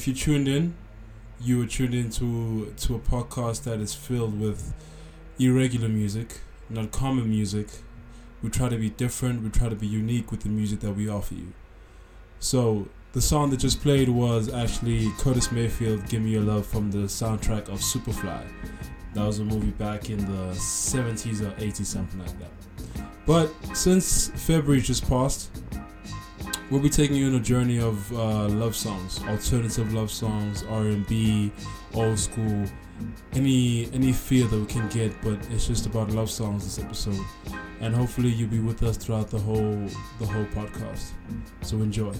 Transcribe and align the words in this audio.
if 0.00 0.08
you 0.08 0.14
tuned 0.14 0.48
in, 0.48 0.72
you 1.42 1.58
were 1.58 1.66
tuned 1.66 1.92
into 1.92 2.72
to 2.74 2.94
a 2.94 2.98
podcast 2.98 3.64
that 3.64 3.80
is 3.80 3.92
filled 3.92 4.40
with 4.40 4.72
irregular 5.38 5.90
music, 5.90 6.40
not 6.70 6.90
common 6.90 7.28
music. 7.28 7.68
We 8.42 8.48
try 8.48 8.70
to 8.70 8.78
be 8.78 8.88
different. 8.88 9.42
We 9.42 9.50
try 9.50 9.68
to 9.68 9.76
be 9.76 9.86
unique 9.86 10.30
with 10.30 10.40
the 10.40 10.48
music 10.48 10.80
that 10.80 10.92
we 10.92 11.06
offer 11.06 11.34
you. 11.34 11.52
So 12.38 12.88
the 13.12 13.20
song 13.20 13.50
that 13.50 13.58
just 13.58 13.82
played 13.82 14.08
was 14.08 14.50
actually 14.50 15.12
Curtis 15.18 15.52
Mayfield, 15.52 16.08
"Give 16.08 16.22
Me 16.22 16.30
Your 16.30 16.44
Love" 16.44 16.64
from 16.64 16.90
the 16.90 17.06
soundtrack 17.20 17.68
of 17.68 17.80
Superfly. 17.80 18.42
That 19.12 19.26
was 19.26 19.38
a 19.38 19.44
movie 19.44 19.72
back 19.72 20.08
in 20.08 20.20
the 20.24 20.54
70s 20.54 21.42
or 21.42 21.52
80s, 21.58 21.88
something 21.88 22.20
like 22.20 22.38
that. 22.38 22.52
But 23.26 23.52
since 23.74 24.28
February 24.28 24.80
just 24.80 25.06
passed, 25.06 25.50
we'll 26.70 26.80
be 26.80 26.88
taking 26.88 27.16
you 27.16 27.26
on 27.26 27.34
a 27.34 27.40
journey 27.40 27.78
of 27.78 28.12
uh, 28.12 28.48
love 28.48 28.76
songs, 28.76 29.22
alternative 29.24 29.92
love 29.92 30.10
songs, 30.10 30.64
R&B, 30.64 31.52
old 31.94 32.18
school, 32.18 32.64
any 33.32 33.90
any 33.92 34.12
feel 34.12 34.46
that 34.48 34.58
we 34.58 34.66
can 34.66 34.88
get. 34.88 35.12
But 35.22 35.38
it's 35.50 35.66
just 35.66 35.86
about 35.86 36.10
love 36.10 36.30
songs 36.30 36.64
this 36.64 36.82
episode, 36.84 37.20
and 37.80 37.94
hopefully 37.94 38.28
you'll 38.28 38.50
be 38.50 38.60
with 38.60 38.82
us 38.82 38.96
throughout 38.96 39.30
the 39.30 39.38
whole 39.38 39.86
the 40.18 40.26
whole 40.26 40.46
podcast. 40.46 41.12
So 41.62 41.76
enjoy. 41.78 42.12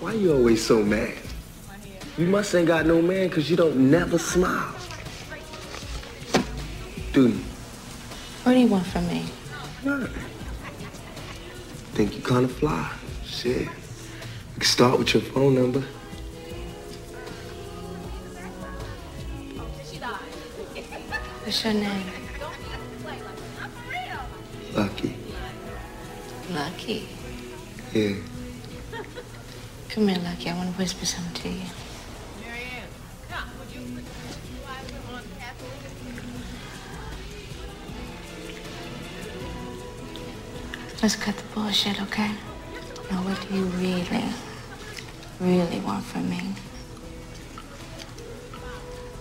Why 0.00 0.14
you 0.14 0.32
always 0.32 0.64
so 0.64 0.82
mad? 0.82 1.14
You 2.18 2.26
must 2.26 2.54
ain't 2.54 2.66
got 2.66 2.86
no 2.86 3.00
man 3.00 3.28
because 3.28 3.48
you 3.48 3.56
don't 3.56 3.90
never 3.90 4.18
smile. 4.18 4.74
Do 7.12 7.28
you? 7.28 7.34
What 8.42 8.52
do 8.54 8.58
you 8.58 8.68
want 8.68 8.86
from 8.86 9.06
me? 9.06 9.26
Nothing. 9.84 10.08
Think 11.92 12.16
you 12.16 12.22
kind 12.22 12.46
of 12.46 12.52
fly. 12.52 12.90
Shit. 13.26 13.68
We 13.68 14.54
can 14.54 14.62
start 14.62 14.98
with 14.98 15.12
your 15.12 15.22
phone 15.22 15.54
number. 15.54 15.84
What's 21.44 21.64
your 21.64 21.74
name? 21.74 22.06
Lucky. 24.74 25.14
Lucky. 26.50 27.08
Yeah. 27.92 28.14
Come 29.90 30.08
here, 30.08 30.18
Lucky. 30.18 30.48
I 30.48 30.54
want 30.56 30.72
to 30.72 30.78
whisper 30.78 31.04
something 31.04 31.42
to 31.42 31.48
you. 31.50 31.66
Let's 41.02 41.16
cut 41.16 41.36
the 41.36 41.42
bullshit, 41.54 42.00
okay? 42.02 42.30
Now, 43.10 43.22
what 43.26 43.36
do 43.48 43.54
you 43.56 43.64
really, 43.64 44.24
really 45.40 45.80
want 45.80 46.04
from 46.04 46.30
me? 46.30 46.40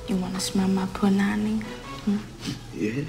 You 0.07 0.16
want 0.18 0.36
to 0.36 0.39
smell 0.39 0.68
my 0.68 0.86
punani? 0.86 1.63
Yeah. 2.75 3.04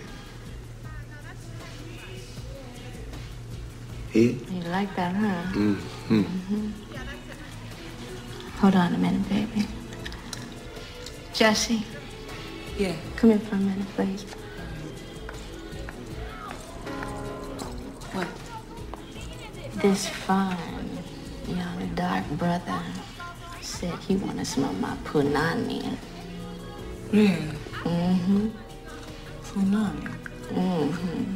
Yeah. 4.14 4.22
You 4.22 4.60
like 4.70 4.94
that, 4.96 5.14
huh? 5.16 5.52
Mm-hmm. 5.52 6.70
Hold 8.60 8.74
on 8.76 8.94
a 8.94 8.98
minute, 8.98 9.28
baby. 9.28 9.66
Jesse, 11.34 11.84
Yeah. 12.78 12.94
come 13.16 13.30
here 13.30 13.38
for 13.38 13.56
a 13.56 13.58
minute, 13.58 13.88
please. 13.96 14.22
What? 18.12 18.28
This 19.76 20.06
fine, 20.08 20.98
young, 21.48 21.94
dark 21.94 22.28
brother 22.30 22.82
said 23.60 23.98
he 24.00 24.16
want 24.16 24.38
to 24.38 24.44
smell 24.44 24.72
my 24.74 24.94
punani. 25.04 25.96
Yeah. 27.10 27.36
Mm-hmm. 27.84 28.48
Punani. 29.42 30.14
Mm-hmm. 30.50 31.34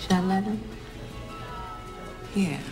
Should 0.00 0.12
I 0.12 0.20
let 0.20 0.44
him? 0.44 0.60
Yeah. 2.34 2.58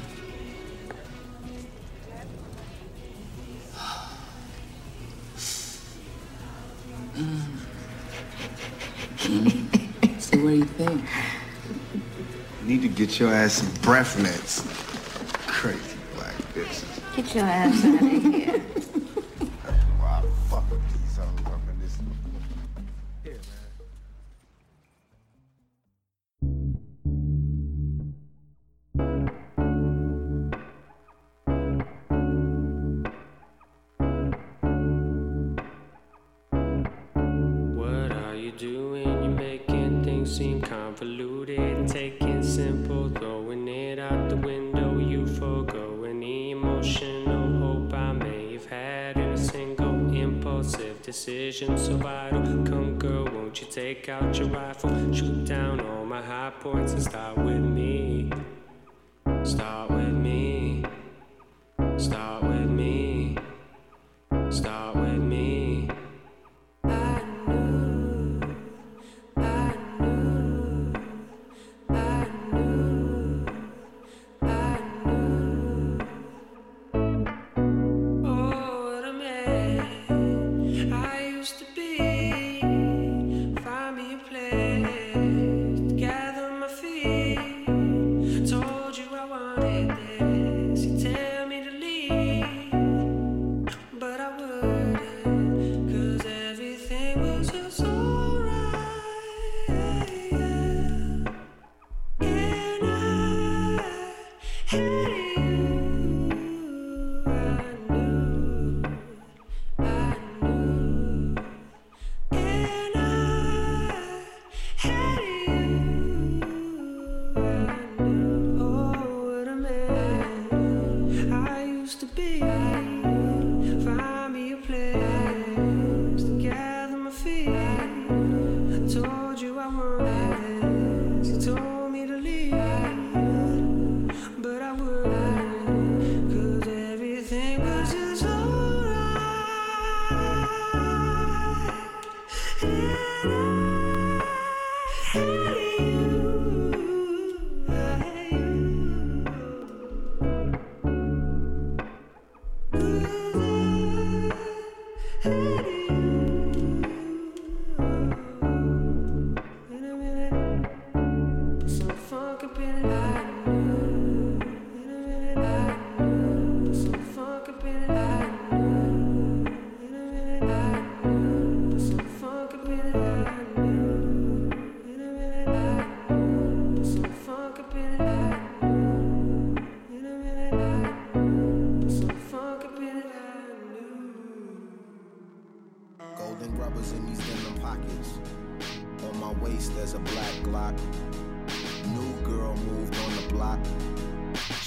Mm. 7.17 7.56
So 10.20 10.37
what 10.38 10.50
do 10.50 10.56
you 10.56 10.64
think? 10.64 11.05
Need 12.67 12.83
to 12.83 12.89
get 12.89 13.21
your 13.21 13.33
ass 13.33 13.53
some 13.53 13.73
breath 13.83 14.21
mints. 14.21 14.63
Crazy 15.47 15.97
black 16.17 16.35
bitches. 16.53 17.15
Get 17.15 17.33
your 17.33 17.45
ass 17.45 17.85
out 17.85 17.95
of 17.95 18.01
here. 18.01 18.61
So 51.26 51.32
vital, 51.96 52.62
come 52.62 53.00
girl, 53.00 53.25
won't 53.25 53.61
you 53.61 53.67
take 53.67 54.08
out 54.08 54.38
your 54.38 54.46
rifle? 54.46 55.12
Shoot 55.12 55.44
down 55.44 55.81
all 55.81 56.05
my 56.05 56.23
high 56.23 56.52
points 56.61 56.93
and 56.93 57.02
start 57.02 57.37
with 57.38 57.56
me. 57.56 58.31
Start 59.43 59.90
with 59.90 60.06
me. 60.06 60.66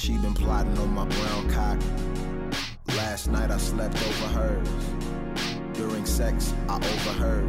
She 0.09 0.17
been 0.17 0.33
plotting 0.33 0.75
on 0.79 0.91
my 0.95 1.05
brown 1.05 1.49
cock. 1.51 1.77
Last 2.97 3.27
night 3.27 3.51
I 3.51 3.57
slept 3.57 3.95
over 3.95 4.27
hers. 4.33 4.67
During 5.73 6.03
sex, 6.03 6.51
I 6.67 6.77
overheard. 6.77 7.47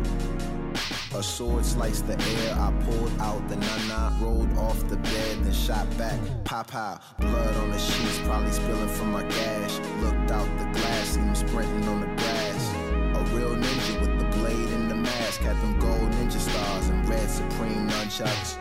A 1.15 1.23
sword 1.23 1.65
sliced 1.65 2.07
the 2.07 2.21
air. 2.21 2.55
I 2.59 2.71
pulled 2.85 3.19
out 3.19 3.49
the 3.49 3.57
nana, 3.57 4.15
rolled 4.21 4.53
off 4.59 4.79
the 4.91 4.99
bed, 4.99 5.43
then 5.43 5.55
shot 5.55 5.87
back. 5.97 6.21
Pop 6.45 6.67
pow, 6.67 7.01
blood 7.19 7.57
on 7.57 7.71
the 7.71 7.79
sheets, 7.79 8.19
probably 8.25 8.53
spilling 8.53 8.89
from 8.89 9.13
my 9.13 9.23
gash. 9.23 9.79
Looked 10.03 10.31
out 10.31 10.49
the 10.59 10.65
glass, 10.79 11.07
seen 11.15 11.29
him 11.29 11.35
sprinting 11.35 11.89
on 11.89 12.03
the 12.03 12.09
grass. 12.09 12.75
A 13.17 13.25
real 13.35 13.57
ninja 13.57 14.01
with 14.03 14.19
the 14.19 14.37
blade 14.37 14.69
and 14.69 14.91
the 14.91 14.97
mask. 14.97 15.41
Had 15.41 15.57
them 15.63 15.79
gold 15.79 16.11
ninja 16.11 16.39
stars 16.39 16.89
and 16.91 17.09
red 17.09 17.31
supreme 17.31 17.89
nunchucks. 17.89 18.59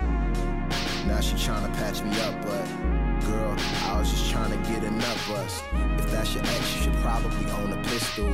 Now 1.06 1.20
she 1.20 1.36
tryna 1.36 1.74
patch 1.74 2.02
me 2.02 2.18
up, 2.22 2.42
but 2.46 3.09
girl, 3.30 3.56
I 3.86 4.00
was 4.00 4.10
just 4.10 4.34
tryna 4.34 4.60
get 4.68 4.84
a 4.84 4.92
nut 4.92 5.18
bust. 5.28 5.64
If 5.98 6.12
that's 6.12 6.34
your 6.34 6.44
ex, 6.44 6.76
you 6.76 6.82
should 6.84 6.96
probably 6.96 7.50
own 7.52 7.74
a 7.74 7.82
pistol. 7.84 8.30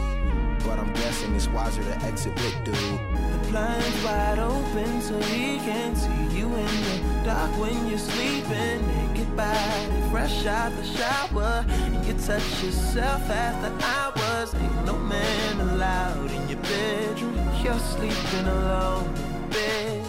But 0.66 0.80
I'm 0.80 0.92
guessing 0.94 1.36
it's 1.36 1.48
wiser 1.48 1.84
to 1.84 1.96
exit 2.04 2.34
with 2.36 2.56
dude. 2.64 2.76
The 2.76 3.40
blinds 3.50 4.04
wide 4.04 4.40
open 4.40 5.02
so 5.02 5.20
he 5.34 5.58
can 5.58 5.96
see 5.96 6.38
you 6.38 6.48
in 6.48 6.76
the 6.88 7.22
dark 7.26 7.52
when 7.60 7.88
you're 7.88 8.00
sleeping. 8.00 8.80
Naked 8.88 9.36
body, 9.36 10.10
fresh 10.12 10.46
out 10.46 10.72
the 10.76 10.86
shower. 10.98 11.66
And 11.68 12.06
you 12.06 12.14
touch 12.14 12.64
yourself 12.64 13.22
after 13.30 13.72
hours. 13.94 14.56
Ain't 14.56 14.86
no 14.86 14.98
man 14.98 15.60
allowed 15.60 16.32
in 16.32 16.50
your 16.50 16.60
bedroom. 16.60 17.36
You're 17.64 17.80
sleeping 17.80 18.48
alone 18.48 19.14
in 19.16 19.50
bed. 19.50 20.06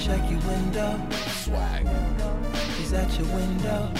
Check 0.00 0.22
your 0.30 0.40
window. 0.40 0.98
Swag. 1.44 1.86
He's 2.88 2.96
at 2.96 3.18
your 3.18 3.28
window. 3.34 3.92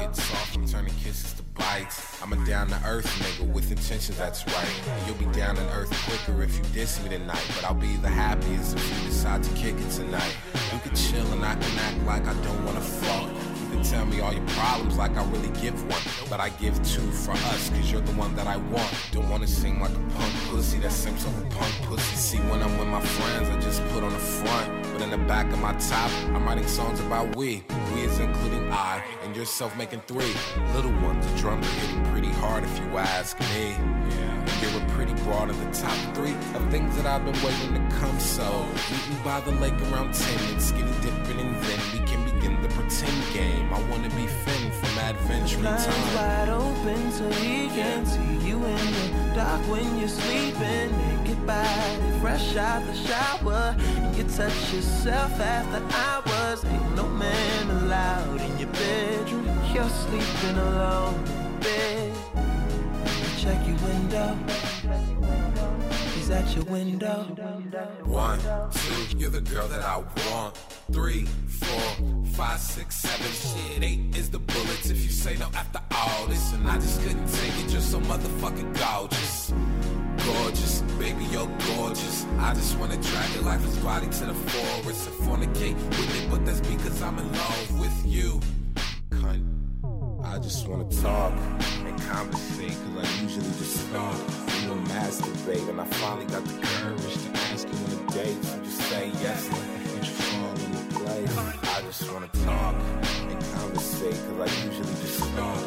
Hits 0.00 0.22
soft, 0.22 0.56
I'm 0.56 0.66
turning 0.66 0.94
kisses 1.04 1.34
to 1.34 1.42
bites. 1.42 2.22
I'm 2.22 2.32
a 2.32 2.46
down 2.46 2.68
to 2.68 2.80
earth 2.86 3.04
nigga 3.04 3.46
with 3.52 3.70
intentions 3.70 4.16
that's 4.16 4.46
right. 4.46 4.80
You'll 5.06 5.16
be 5.16 5.26
down 5.38 5.56
to 5.56 5.62
earth 5.74 5.92
quicker 6.06 6.42
if 6.42 6.56
you 6.56 6.64
diss 6.72 7.02
me 7.02 7.10
tonight. 7.10 7.44
But 7.54 7.66
I'll 7.66 7.74
be 7.74 7.96
the 7.96 8.08
happiest 8.08 8.74
if 8.74 8.98
you 9.02 9.08
decide 9.08 9.42
to 9.42 9.54
kick 9.54 9.74
it 9.74 9.90
tonight. 9.90 10.34
You 10.72 10.78
can 10.78 10.96
chill 10.96 11.30
and 11.30 11.44
I 11.44 11.56
can 11.56 11.78
act 11.78 12.06
like 12.06 12.26
I 12.26 12.42
don't 12.42 12.64
wanna 12.64 12.80
fuck. 12.80 13.47
Can 13.78 13.86
tell 13.86 14.06
me 14.06 14.18
all 14.20 14.32
your 14.32 14.44
problems 14.48 14.98
like 14.98 15.16
I 15.16 15.24
really 15.26 15.50
give 15.60 15.80
one. 15.88 16.02
But 16.28 16.40
I 16.40 16.48
give 16.48 16.74
two 16.82 17.08
for 17.12 17.30
us, 17.30 17.70
cause 17.70 17.92
you're 17.92 18.00
the 18.00 18.12
one 18.12 18.34
that 18.34 18.48
I 18.48 18.56
want. 18.56 18.92
Don't 19.12 19.28
wanna 19.30 19.46
sing 19.46 19.78
like 19.78 19.92
a 19.92 20.14
punk 20.16 20.34
pussy 20.48 20.78
that 20.78 20.90
seems 20.90 21.24
like 21.24 21.36
a 21.36 21.48
punk 21.54 21.74
pussy. 21.82 22.16
See, 22.16 22.38
when 22.50 22.60
I'm 22.60 22.76
with 22.76 22.88
my 22.88 23.00
friends, 23.00 23.48
I 23.48 23.60
just 23.60 23.80
put 23.90 24.02
on 24.02 24.12
the 24.12 24.18
front. 24.18 24.82
But 24.92 25.02
in 25.02 25.10
the 25.10 25.18
back 25.18 25.52
of 25.52 25.60
my 25.60 25.74
top, 25.74 26.10
I'm 26.34 26.44
writing 26.44 26.66
songs 26.66 26.98
about 26.98 27.36
we. 27.36 27.62
We 27.94 28.00
is 28.00 28.18
including 28.18 28.68
I 28.72 29.00
and 29.22 29.36
yourself 29.36 29.76
making 29.76 30.00
three. 30.08 30.34
Little 30.74 30.92
ones, 31.02 31.24
the 31.24 31.38
drums 31.38 31.64
are 31.64 31.70
hitting 31.70 32.04
pretty 32.10 32.32
hard 32.40 32.64
if 32.64 32.78
you 32.78 32.98
ask 32.98 33.38
me. 33.38 33.76
And 33.78 34.72
you're 34.72 34.88
pretty 34.88 35.14
broad 35.22 35.50
in 35.50 35.58
the 35.58 35.70
top 35.70 35.96
three 36.16 36.34
of 36.54 36.68
things 36.72 36.96
that 36.96 37.06
I've 37.06 37.24
been 37.24 37.40
waiting 37.44 37.74
to 37.74 37.96
come. 37.96 38.18
So, 38.18 38.66
meeting 38.90 39.22
by 39.22 39.40
the 39.40 39.52
lake 39.52 39.80
around 39.92 40.14
10 40.14 40.52
and 40.52 40.60
skinny 40.60 40.92
dipping, 41.00 41.38
and 41.38 41.62
then 41.62 41.80
we 41.92 42.04
can 42.06 42.27
the 42.68 42.74
pretend 42.74 43.32
game. 43.32 43.72
I 43.72 43.80
wanna 43.90 44.10
be 44.10 44.26
Finn 44.26 44.70
from 44.70 44.98
Adventure 44.98 45.62
Time. 45.62 46.14
wide 46.14 46.48
open 46.48 47.12
so 47.12 47.28
he 47.30 47.68
can 47.68 48.04
see 48.06 48.48
you 48.48 48.56
in 48.64 48.92
the 48.92 49.34
dark 49.34 49.60
when 49.68 49.98
you're 49.98 50.08
sleeping. 50.08 50.90
Naked 50.98 51.46
body 51.46 52.20
fresh 52.20 52.56
out 52.56 52.84
the 52.86 52.94
shower. 52.94 53.76
And 53.78 54.16
you 54.16 54.24
touch 54.24 54.72
yourself 54.72 55.40
after 55.40 55.82
hours. 55.96 56.64
Ain't 56.64 56.96
no 56.96 57.06
man 57.08 57.70
allowed 57.70 58.40
in 58.40 58.58
your 58.58 58.68
bedroom. 58.68 59.46
You're 59.72 59.88
sleeping 59.88 60.58
alone 60.58 61.14
in 61.26 61.60
bed. 61.60 62.12
Check 63.38 63.66
your 63.66 63.76
window. 63.76 64.36
He's 66.28 66.36
at 66.36 66.54
your 66.54 66.64
window. 66.66 67.22
One, 68.04 68.38
two, 68.38 69.16
you're 69.16 69.30
the 69.30 69.40
girl 69.40 69.66
that 69.68 69.80
I 69.80 69.96
want. 69.96 70.58
Three, 70.92 71.24
four, 71.24 72.04
five, 72.32 72.60
six, 72.60 72.96
seven, 72.96 73.32
shit. 73.32 73.82
Eight 73.82 74.14
is 74.14 74.28
the 74.28 74.38
bullets 74.38 74.90
if 74.90 75.02
you 75.02 75.08
say 75.08 75.38
no 75.38 75.46
after 75.54 75.80
all 75.90 76.26
this. 76.26 76.52
And 76.52 76.68
I 76.68 76.74
just 76.74 77.00
couldn't 77.00 77.26
take 77.28 77.64
it, 77.64 77.72
you're 77.72 77.80
so 77.80 77.98
motherfucking 78.00 78.76
gorgeous. 78.76 79.54
Gorgeous, 80.26 80.82
baby, 80.98 81.24
you're 81.32 81.50
gorgeous. 81.76 82.26
I 82.40 82.52
just 82.52 82.78
wanna 82.78 82.98
drag 82.98 83.34
your 83.34 83.44
lifeless 83.44 83.78
body 83.78 84.08
to 84.08 84.26
the 84.26 84.34
forest 84.34 85.08
and 85.08 85.16
fornicate 85.26 85.76
with 85.76 86.22
it, 86.22 86.30
but 86.30 86.44
that's 86.44 86.60
because 86.60 87.00
I'm 87.00 87.18
in 87.18 87.32
love 87.32 87.80
with 87.80 88.04
you. 88.04 88.38
Just 90.48 90.66
wanna 90.66 90.88
talk 91.02 91.34
and 91.84 92.00
conversate, 92.04 92.72
cause 92.72 93.04
I 93.04 93.22
usually 93.22 93.44
just 93.58 93.86
stop 93.86 94.14
and 94.14 94.86
masturbate. 94.86 95.68
And 95.68 95.78
I 95.78 95.84
finally 95.84 96.24
got 96.24 96.42
the 96.42 96.54
courage 96.66 97.14
to 97.22 97.28
ask 97.52 97.68
you 97.68 97.76
on 97.84 97.92
a 97.92 98.12
date. 98.12 98.42
So 98.42 98.58
just 98.64 98.80
say 98.88 99.08
yes 99.20 99.46
and 99.46 100.06
you 100.06 100.10
fall 100.10 100.50
into 100.64 101.00
place. 101.00 101.36
I 101.36 101.82
just 101.82 102.10
wanna 102.10 102.28
talk 102.46 102.74
and 103.28 103.40
conversate, 103.52 104.16
cause 104.24 104.40
I 104.40 104.64
usually 104.64 104.94
just 105.04 105.18
stop 105.18 105.58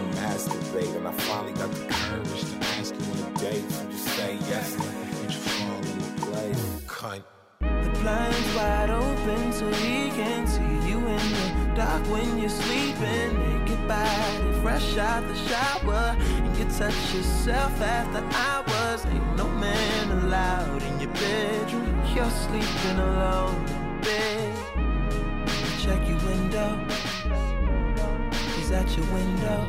and 0.00 0.14
masturbate. 0.14 0.96
And 0.96 1.08
I 1.08 1.12
finally 1.12 1.52
got 1.52 1.70
the 1.70 1.84
courage 1.92 2.40
to 2.40 2.56
ask 2.80 2.94
you 2.94 3.04
on 3.12 3.34
a 3.34 3.38
date. 3.38 3.70
So 3.70 3.84
just 3.90 4.08
say 4.16 4.38
yes 4.48 4.74
and 4.76 5.30
you 5.30 5.40
fall 5.40 5.76
into 5.76 6.22
place. 6.24 6.64
Cunt. 6.86 7.22
The 7.60 7.90
blinds 8.00 8.54
wide 8.56 8.88
open 8.88 9.52
so 9.52 9.70
he 9.72 10.08
can 10.16 10.46
see 10.46 10.88
you 10.88 10.96
in 10.96 11.32
the 11.36 11.61
dark 11.74 12.04
when 12.08 12.38
you're 12.38 12.48
sleeping. 12.48 13.30
Naked 13.38 13.88
body 13.88 14.52
fresh 14.62 14.96
out 14.96 15.26
the 15.28 15.34
shower. 15.48 16.16
And 16.18 16.56
you 16.56 16.64
touch 16.64 17.14
yourself 17.14 17.80
after 17.80 18.22
hours. 18.36 19.04
Ain't 19.06 19.36
no 19.36 19.48
man 19.48 20.10
allowed 20.10 20.82
in 20.82 21.00
your 21.00 21.10
bedroom. 21.10 22.02
You're 22.14 22.30
sleeping 22.30 22.98
alone 22.98 23.64
bed. 24.02 24.56
Check 25.80 26.08
your 26.08 26.18
window. 26.18 26.78
He's 28.56 28.70
at 28.70 28.88
your 28.96 29.06
window. 29.06 29.68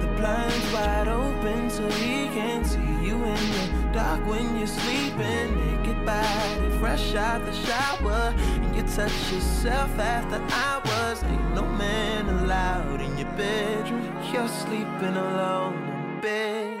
The 0.00 0.08
blinds 0.16 0.72
wide 0.72 1.08
open 1.08 1.70
so 1.70 1.88
he 1.90 2.26
can 2.28 2.64
see 2.64 2.78
you 3.06 3.16
in 3.16 3.44
the 3.52 3.90
dark 3.92 4.26
when 4.26 4.56
you're 4.56 4.66
sleeping. 4.66 5.48
Naked 5.56 6.04
body 6.04 6.78
fresh 6.78 7.14
out 7.14 7.44
the 7.44 7.52
shower. 7.52 8.34
And 8.36 8.76
you 8.76 8.82
touch 8.82 9.32
yourself 9.32 9.98
after 9.98 10.40
hours. 10.54 10.93
Ain't 11.22 11.54
no 11.54 11.62
man 11.62 12.28
allowed 12.28 13.00
in 13.00 13.16
your 13.16 13.30
bedroom. 13.32 14.10
You're 14.32 14.48
sleeping 14.48 15.16
alone 15.16 15.74
in 15.74 16.20
bed. 16.20 16.80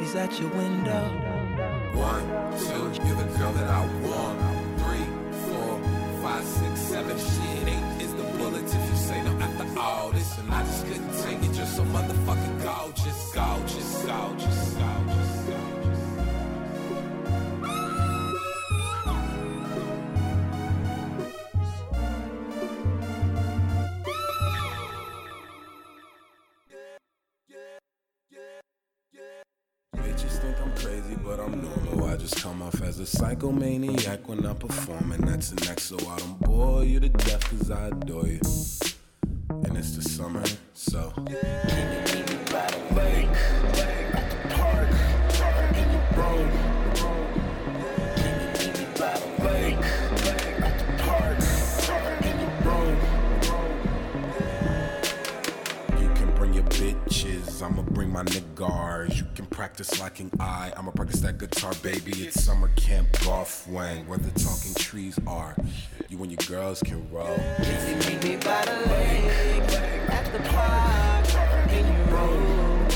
He's 0.00 0.14
at 0.14 0.40
your 0.40 0.48
window. 0.50 1.04
One, 1.92 2.26
two, 2.58 3.06
you're 3.06 3.16
the 3.16 3.38
girl 3.38 3.52
that 3.52 3.68
I 3.68 3.86
want. 4.06 4.38
Three, 4.80 5.06
four, 5.44 5.78
five, 6.22 6.44
six, 6.44 6.80
seven, 6.80 7.18
shit. 7.18 7.68
Eight 7.68 8.02
is 8.02 8.14
the 8.14 8.22
bullets 8.38 8.74
if 8.74 8.88
you 8.88 8.96
say 8.96 9.22
no 9.22 9.32
after 9.40 9.78
all 9.78 10.10
this. 10.10 10.38
And 10.38 10.50
I 10.50 10.62
just 10.62 10.86
couldn't 10.86 11.12
take 11.22 11.42
it, 11.42 11.54
you're 11.54 11.66
so 11.66 11.84
motherfucking 11.84 12.62
gorgeous, 12.62 13.32
gorgeous, 13.34 14.04
gorgeous, 14.06 14.69
but 31.16 31.40
I'm 31.40 31.60
normal. 31.62 32.04
I 32.08 32.16
just 32.16 32.42
come 32.42 32.62
off 32.62 32.80
as 32.82 33.00
a 33.00 33.04
psychomaniac 33.04 34.26
when 34.26 34.44
I 34.46 34.54
perform, 34.54 35.12
and 35.12 35.26
that's 35.26 35.52
an 35.52 35.58
So 35.78 35.96
I 36.08 36.16
don't 36.18 36.40
bore 36.40 36.84
you 36.84 37.00
to 37.00 37.08
death 37.08 37.48
cause 37.50 37.70
I 37.70 37.88
adore 37.88 38.26
you. 38.26 38.40
And 39.64 39.76
it's 39.76 39.96
the 39.96 40.02
summer, 40.02 40.42
so. 40.74 41.12
Can 41.16 41.26
you 41.26 42.00
meet 42.14 42.30
me 42.30 42.36
by 42.50 42.66
the 42.70 42.94
lake? 42.94 43.26
At 44.14 44.30
the 44.30 44.54
park. 46.14 46.79
I'ma 57.62 57.82
bring 57.82 58.10
my 58.10 58.22
niggas. 58.24 59.18
You 59.18 59.26
can 59.34 59.46
practice 59.46 60.00
locking 60.00 60.30
eye, 60.40 60.72
I'ma 60.76 60.92
practice 60.92 61.20
that 61.20 61.38
guitar, 61.38 61.72
baby. 61.82 62.12
It's 62.12 62.42
summer 62.42 62.70
camp 62.76 63.08
golf 63.24 63.66
wang, 63.68 64.06
where 64.08 64.18
the 64.18 64.30
talking 64.30 64.74
trees 64.74 65.18
are. 65.26 65.54
You 66.08 66.22
and 66.22 66.30
your 66.30 66.38
girls 66.48 66.80
can 66.82 67.08
roll. 67.10 67.36
Can 67.62 67.88
you 67.88 67.96
meet 68.10 68.24
me 68.24 68.36
by 68.36 68.64
the 68.64 68.76
lake? 68.90 69.72
At 70.10 70.32
the 70.32 70.40
park, 70.48 71.26
in 71.72 71.86
your 71.86 72.06
room. 72.16 72.88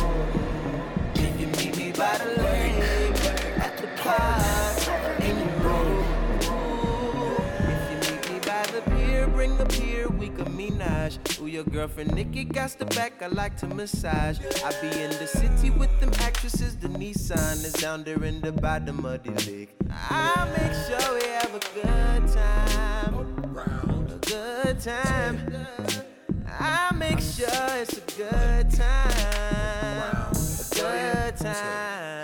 Can 1.14 1.38
you 1.38 1.46
meet 1.48 1.76
me 1.76 1.92
by 1.92 2.18
the 2.18 2.42
lake? 2.42 3.24
At 3.58 3.76
the 3.78 3.88
park, 4.02 4.43
menage. 11.04 11.40
Ooh, 11.40 11.46
your 11.46 11.64
girlfriend 11.64 12.14
Nikki 12.14 12.44
got 12.44 12.70
the 12.78 12.86
back, 12.86 13.22
I 13.22 13.26
like 13.28 13.56
to 13.58 13.66
massage. 13.66 14.38
I 14.64 14.72
be 14.80 14.88
in 15.00 15.10
the 15.10 15.26
city 15.26 15.70
with 15.70 16.00
them 16.00 16.10
actresses, 16.20 16.76
the 16.76 16.88
Nissan 16.88 17.64
is 17.64 17.72
down 17.74 18.04
there 18.04 18.22
in 18.24 18.40
the 18.40 18.52
bottom 18.52 19.04
of 19.04 19.22
the 19.22 19.32
lake. 19.50 19.74
I'll 20.10 20.46
make 20.52 20.74
sure 20.86 21.14
we 21.14 21.26
have 21.28 21.54
a 21.54 21.60
good 21.74 22.28
time. 22.32 23.14
A 24.08 24.18
good 24.26 24.80
time. 24.80 25.52
I'll 26.58 26.94
make 26.94 27.20
sure 27.20 27.48
it's 27.80 27.98
a 27.98 28.00
good 28.16 28.70
time. 28.70 30.32
A 30.32 30.74
good 30.74 31.36
time 31.36 32.23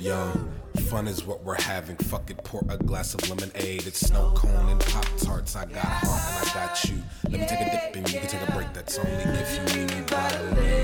young. 0.00 0.52
Fun 0.88 1.06
is 1.06 1.24
what 1.24 1.42
we're 1.44 1.60
having. 1.60 1.96
Fuck 1.96 2.30
it, 2.30 2.38
pour 2.38 2.64
a 2.68 2.76
glass 2.76 3.14
of 3.14 3.28
lemonade. 3.28 3.86
It's 3.86 4.00
snow 4.00 4.32
cone 4.34 4.68
and 4.68 4.80
pop 4.80 5.06
tarts. 5.18 5.56
I 5.56 5.66
got 5.66 5.84
heart 5.84 6.42
and 6.42 6.48
I 6.48 6.66
got 6.66 6.84
you. 6.84 7.02
Let 7.24 7.32
me 7.32 7.46
take 7.46 7.60
a 7.60 7.70
dip 7.70 7.96
and 7.96 8.12
you 8.12 8.20
can 8.20 8.28
take 8.28 8.48
a 8.48 8.52
break. 8.52 8.72
That's 8.72 8.98
only 8.98 9.10
if 9.12 9.74
you 9.74 9.80
meet 9.80 9.94
me 9.94 10.02
by 10.02 10.79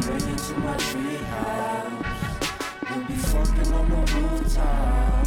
bring 0.00 0.16
it 0.16 0.38
to 0.38 0.54
my 0.58 0.76
treehouse. 0.76 2.28
We'll 2.90 3.04
be 3.06 3.14
fucking 3.14 3.72
on 3.72 3.90
the 3.90 3.96
rooftop. 4.14 5.26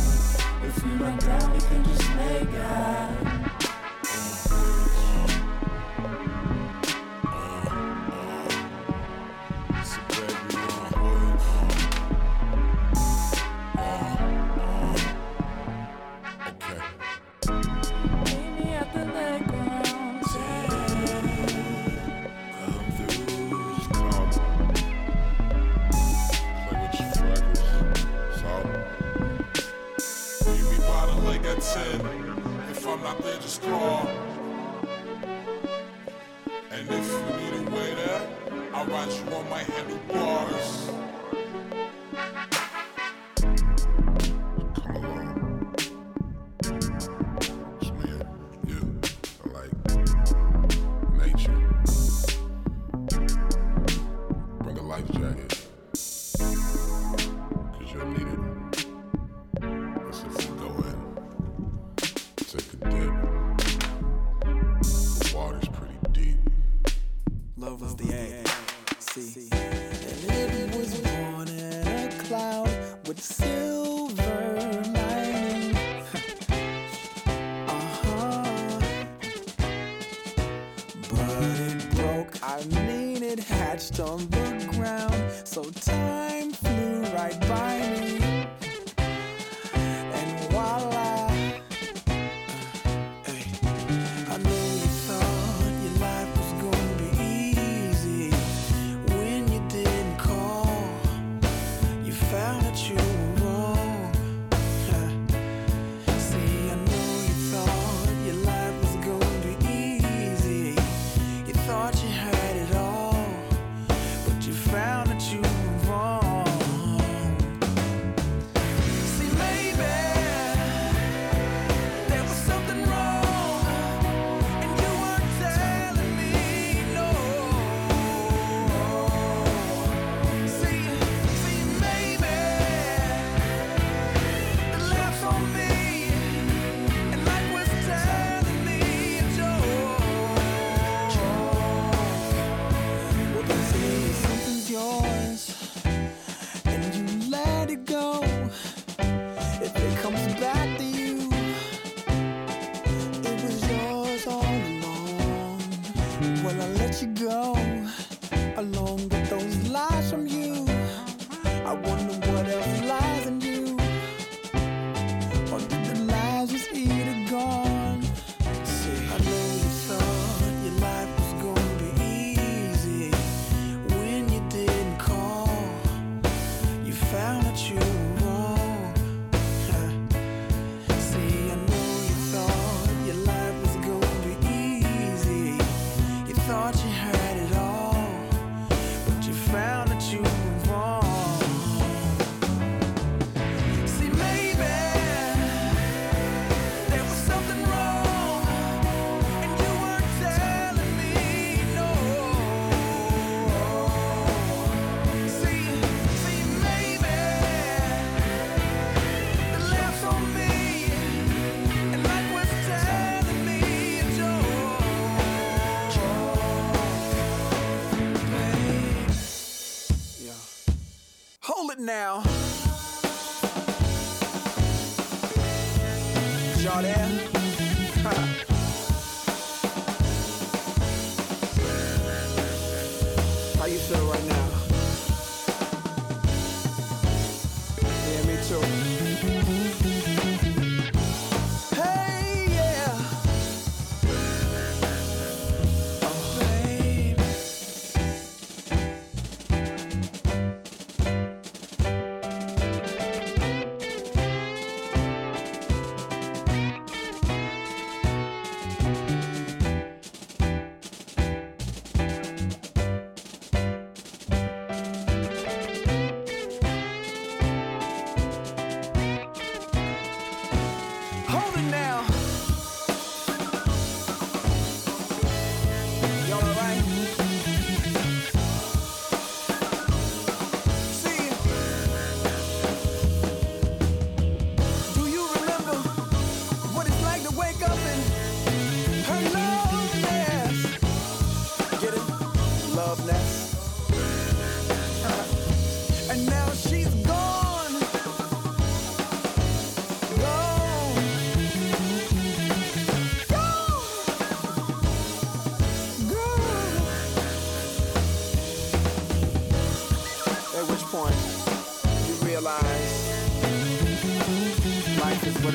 If 0.63 0.86
you're 0.86 0.95
not 0.99 1.19
down, 1.19 1.53
we 1.53 1.60
can 1.60 1.84
just 1.84 2.15
make 2.15 2.55
out. 2.55 3.31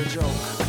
A 0.00 0.04
joke, 0.04 0.65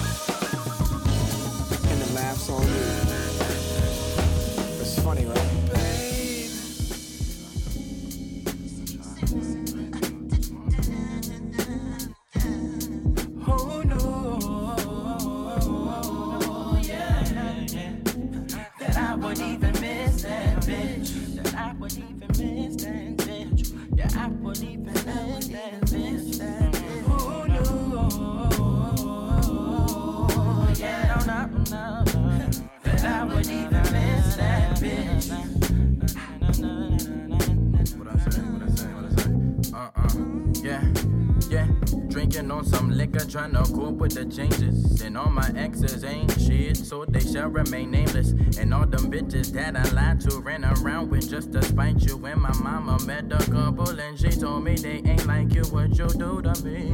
you. 52.06 52.26
And 52.26 52.42
my 52.42 52.54
mama 52.58 52.98
met 53.06 53.26
a 53.32 53.52
couple 53.52 54.00
and 54.00 54.20
she 54.20 54.30
told 54.30 54.64
me 54.64 54.76
they 54.76 55.02
ain't 55.06 55.26
like 55.28 55.54
you, 55.54 55.64
what 55.64 55.98
you 55.98 56.08
do 56.08 56.42
to 56.42 56.64
me. 56.64 56.94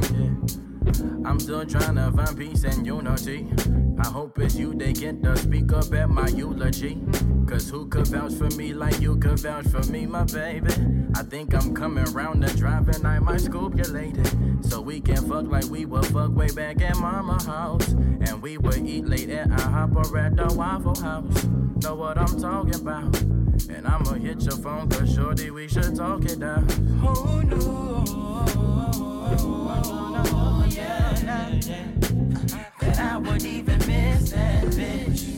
I'm 1.24 1.40
still 1.40 1.64
trying 1.64 1.96
to 1.96 2.12
find 2.12 2.36
peace 2.36 2.64
and 2.64 2.86
unity. 2.86 3.48
I 3.98 4.08
hope 4.08 4.38
it's 4.38 4.54
you 4.56 4.74
they 4.74 4.92
get 4.92 5.22
to 5.22 5.36
speak 5.36 5.72
up 5.72 5.92
at 5.94 6.10
my 6.10 6.28
eulogy. 6.28 7.00
Cause 7.46 7.68
who 7.70 7.86
could 7.86 8.06
vouch 8.08 8.34
for 8.34 8.50
me 8.56 8.74
like 8.74 9.00
you 9.00 9.16
could 9.16 9.38
vouch 9.40 9.66
for 9.68 9.82
me, 9.90 10.06
my 10.06 10.24
baby? 10.24 11.03
I 11.16 11.22
think 11.22 11.54
I'm 11.54 11.74
coming 11.74 12.04
round 12.12 12.42
the 12.42 12.52
drive 12.56 12.88
and 12.88 13.06
I 13.06 13.20
might 13.20 13.40
scoop 13.40 13.76
you 13.76 13.84
later. 13.84 14.24
So 14.62 14.80
we 14.80 15.00
can 15.00 15.28
fuck 15.28 15.46
like 15.46 15.64
we 15.66 15.84
would 15.84 16.06
fuck 16.06 16.34
way 16.34 16.48
back 16.48 16.82
at 16.82 16.96
mama 16.96 17.40
house. 17.44 17.88
And 17.88 18.42
we 18.42 18.58
would 18.58 18.78
eat 18.78 19.06
late 19.06 19.30
at 19.30 19.48
IHOP 19.48 19.94
or 19.96 20.18
at 20.18 20.36
the 20.36 20.52
Waffle 20.54 20.96
House. 20.96 21.44
Know 21.82 21.94
what 21.94 22.18
I'm 22.18 22.40
talking 22.40 22.74
about? 22.74 23.16
And 23.70 23.86
I'ma 23.86 24.14
hit 24.14 24.42
your 24.42 24.56
phone 24.56 24.88
cause 24.88 25.14
shorty 25.14 25.50
we 25.50 25.68
should 25.68 25.94
talk 25.94 26.24
it 26.24 26.42
out. 26.42 26.64
Oh 27.02 27.42
no, 27.44 28.04
yeah, 30.68 31.14
yeah. 31.20 31.90
That 32.80 32.98
I 32.98 33.18
would 33.18 33.44
even 33.44 33.78
miss 33.78 34.30
that 34.32 34.64
bitch. 34.64 35.34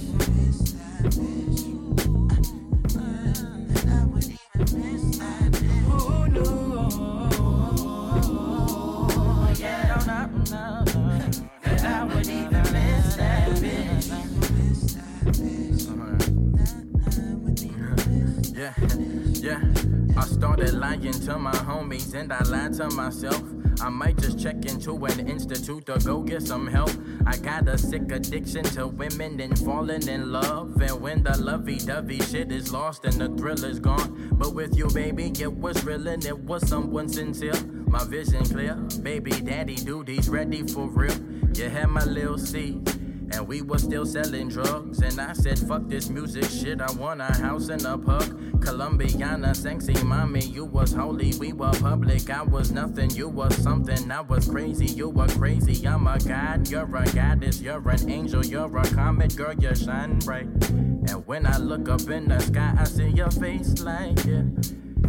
Lying 20.97 21.13
to 21.13 21.39
my 21.39 21.53
homies 21.53 22.15
and 22.15 22.33
I 22.33 22.43
lied 22.45 22.75
to 22.75 22.89
myself. 22.91 23.43
I 23.81 23.91
might 23.91 24.17
just 24.17 24.39
check 24.39 24.65
into 24.65 25.05
an 25.05 25.29
institute 25.29 25.85
to 25.87 25.99
go 25.99 26.23
get 26.23 26.43
some 26.43 26.67
help. 26.67 26.91
I 27.27 27.37
got 27.37 27.69
a 27.69 27.77
sick 27.77 28.11
addiction 28.11 28.65
to 28.77 28.87
women 28.87 29.39
and 29.41 29.59
falling 29.59 30.09
in 30.09 30.33
love. 30.33 30.81
And 30.81 31.01
when 31.01 31.23
the 31.23 31.37
lovey 31.39 31.79
dovey 31.79 32.21
shit 32.21 32.51
is 32.51 32.73
lost 32.73 33.05
and 33.05 33.15
the 33.15 33.29
thrill 33.37 33.63
is 33.65 33.79
gone. 33.79 34.31
But 34.33 34.55
with 34.55 34.77
you, 34.77 34.89
baby, 34.89 35.33
it 35.39 35.53
was 35.53 35.85
real 35.85 36.09
and 36.09 36.25
it 36.25 36.39
was 36.39 36.67
someone 36.67 37.09
sincere. 37.09 37.61
My 37.87 38.05
vision 38.05 38.45
clear, 38.45 38.75
baby 39.03 39.33
daddy 39.33 39.77
duties 39.77 40.29
ready 40.31 40.63
for 40.67 40.89
real. 40.89 41.17
You 41.55 41.69
had 41.69 41.89
my 41.89 42.05
little 42.05 42.39
seed. 42.39 43.06
And 43.33 43.47
we 43.49 43.63
were 43.63 43.79
still 43.79 44.07
selling 44.07 44.49
drugs. 44.49 45.01
And 45.01 45.21
I 45.21 45.33
said, 45.33 45.59
fuck 45.59 45.89
this 45.89 46.09
music 46.09 46.45
shit. 46.45 46.81
I 46.81 46.91
want 46.93 47.21
a 47.21 47.25
house 47.25 47.69
and 47.69 47.85
a 47.85 47.99
pug. 47.99 48.63
Colombiana, 48.63 49.55
sexy 49.55 50.01
mommy, 50.03 50.45
you 50.45 50.65
was 50.65 50.93
holy. 50.93 51.33
We 51.39 51.53
were 51.53 51.73
public. 51.73 52.31
I 52.31 52.43
was 52.43 52.71
nothing. 52.71 53.11
You 53.11 53.29
was 53.29 53.57
something. 53.63 54.11
I 54.11 54.21
was 54.21 54.49
crazy. 54.49 54.87
You 54.87 55.11
were 55.11 55.29
crazy. 55.29 55.87
I'm 55.87 56.07
a 56.07 56.19
god. 56.19 56.69
You're 56.69 56.97
a 56.97 57.05
goddess. 57.13 57.61
You're 57.61 57.89
an 57.89 58.11
angel. 58.11 58.45
You're 58.45 58.77
a 58.77 58.85
comet. 58.91 59.37
Girl, 59.37 59.55
you 59.55 59.75
shine 59.75 60.19
bright. 60.21 60.47
And 60.69 61.27
when 61.27 61.47
I 61.47 61.59
look 61.59 61.89
up 61.89 62.09
in 62.09 62.29
the 62.29 62.41
sky, 62.41 62.75
I 62.79 62.85
see 62.85 63.09
your 63.09 63.31
face 63.31 63.81
like 63.81 64.25
yeah. 64.25 64.43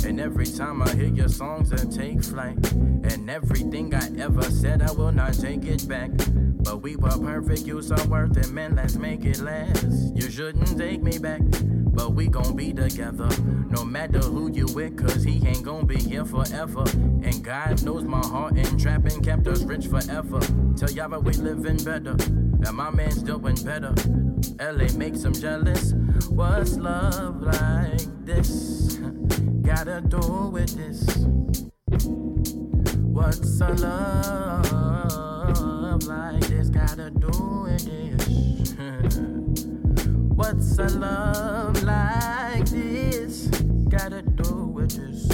And 0.06 0.19
every 0.19 0.45
time 0.45 0.82
I 0.82 0.93
hear 0.93 1.08
your 1.08 1.30
songs, 1.30 1.73
I 1.73 1.84
take 1.86 2.23
flight. 2.23 2.71
And 2.73 3.30
everything 3.30 3.93
I 3.93 4.10
ever 4.19 4.43
said, 4.43 4.82
I 4.82 4.91
will 4.91 5.12
not 5.12 5.34
take 5.34 5.65
it 5.65 5.88
back. 5.88 6.12
But 6.67 6.82
we 6.82 6.95
were 6.95 7.17
perfect, 7.17 7.62
you 7.62 7.82
so 7.82 7.95
worth 8.06 8.38
it, 8.38 8.52
man. 8.52 8.76
Let's 8.76 8.95
make 8.95 9.26
it 9.26 9.39
last. 9.39 10.15
You 10.15 10.30
shouldn't 10.30 10.78
take 10.78 11.02
me 11.02 11.17
back, 11.17 11.41
but 11.41 12.13
we 12.13 12.28
gon' 12.28 12.56
be 12.56 12.73
together. 12.73 13.30
No 13.69 13.86
matter 13.86 14.19
who 14.19 14.52
you 14.52 14.65
with, 14.73 14.97
cause 14.97 15.23
he 15.23 15.45
ain't 15.47 15.63
gon' 15.63 15.86
be 15.86 15.97
here 15.97 16.26
forever. 16.26 16.84
And 17.23 17.43
God 17.43 17.84
knows 17.84 18.04
my 18.04 18.26
heart 18.26 18.54
and 18.58 18.80
trapping 18.80 19.21
kept 19.23 19.47
us 19.47 19.63
rich 19.63 19.88
forever. 19.88 20.39
Tell 20.76 20.91
y'all 20.91 21.10
that 21.10 21.23
we 21.23 21.34
living 21.34 21.78
better, 21.78 22.12
and 22.12 22.73
my 22.73 22.89
man's 22.91 23.23
doing 23.23 23.56
better. 23.63 23.93
LA 24.60 24.91
makes 24.97 25.23
him 25.23 25.34
jealous. 25.34 25.93
What's 26.30 26.78
love 26.78 27.41
like 27.41 28.26
this? 28.26 28.87
Gotta 29.61 30.01
do 30.01 30.49
with 30.51 30.75
this. 30.75 31.05
What's 33.17 33.61
a 33.61 33.73
love 33.73 35.23
like 36.03 36.41
this? 36.47 36.69
Gotta 36.69 37.09
do 37.09 37.65
with 37.65 37.85
this. 37.85 38.73
What's 40.37 40.77
a 40.77 40.87
love 40.99 41.83
like 41.83 42.65
this? 42.69 43.47
Gotta 43.89 44.21
do 44.21 44.67
with 44.67 44.91
this. 44.91 45.29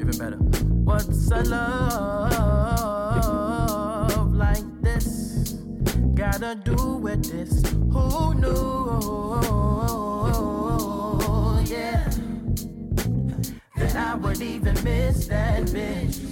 Even 0.00 0.16
better. 0.18 0.36
What's 0.36 1.30
a 1.30 1.42
love 1.42 2.72
like 4.34 4.64
this? 4.82 5.54
Gotta 6.14 6.54
do 6.54 6.96
with 6.96 7.24
this. 7.30 7.62
Who 7.92 8.34
knew? 8.34 8.52
Yeah 11.66 12.21
that 13.82 13.96
I 13.96 14.14
would 14.14 14.40
even 14.40 14.74
miss 14.84 15.26
that 15.26 15.64
bitch. 15.64 16.28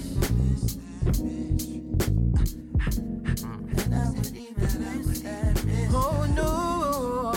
Oh 5.93 6.25
no, 6.33 7.31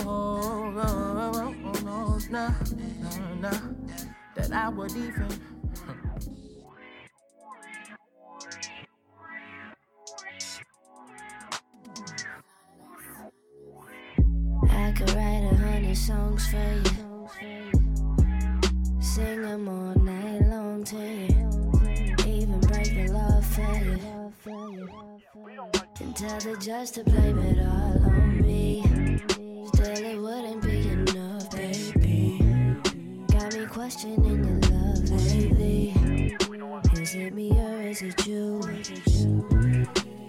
no, 2.31 2.51
no, 3.41 3.51
that 4.37 4.53
I 4.53 4.69
would 4.69 4.93
even. 4.93 5.29
I 14.71 14.93
could 14.93 15.11
write 15.11 15.49
a 15.51 15.57
hundred 15.57 15.97
songs 15.97 16.47
for 16.49 16.57
you. 16.57 17.04
Sing 19.15 19.43
them 19.43 19.69
all 19.69 19.95
night 20.03 20.43
long 20.49 20.83
to 20.83 20.97
you. 20.97 21.71
Even 22.27 22.59
break 22.63 22.97
the 22.97 23.13
law 23.13 23.41
for 23.43 23.77
you. 23.77 24.91
And 26.01 26.17
tell 26.17 26.41
the 26.41 26.57
judge 26.61 26.91
to 26.91 27.05
blame 27.05 27.39
it 27.39 27.61
all 27.61 28.11
on 28.11 28.43
me. 28.43 28.83
Still, 29.69 30.05
it 30.05 30.19
wouldn't 30.21 30.63
be 30.65 30.89
enough, 30.89 31.49
baby. 31.53 32.41
Got 33.31 33.55
me 33.55 33.67
questioning 33.67 34.43
your 34.43 34.59
love 34.73 35.09
lately. 35.09 35.95
Is 37.01 37.15
it 37.15 37.35
me 37.35 37.53
or 37.53 37.83
is 37.83 38.03
it 38.03 38.27
you? 38.27 38.61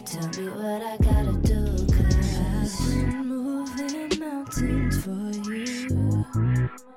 Tell 0.05 0.29
me 0.37 0.47
what 0.47 0.83
I 0.83 0.97
gotta 0.97 1.33
do, 1.41 1.87
cause 1.91 2.37
I've 2.37 2.69
been 2.91 3.25
moving 3.25 4.19
mountains 4.19 5.03
for 5.03 5.31
you. 5.49 6.94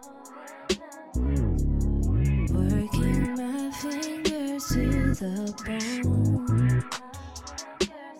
The 5.19 5.53
bone. 6.05 6.85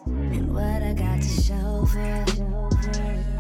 And 0.07 0.53
what 0.53 0.83
I 0.83 0.95
got 0.95 1.23
to 1.23 1.29
show 1.29 1.87
for 1.87 3.38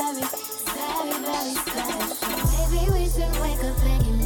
Very, 0.00 0.14
very, 0.14 1.12
very, 1.20 1.54
special. 1.60 2.16
Baby, 2.70 2.90
we 2.90 3.04
should 3.04 3.36
wake 3.42 3.62
up 3.62 3.76
and 3.84 4.19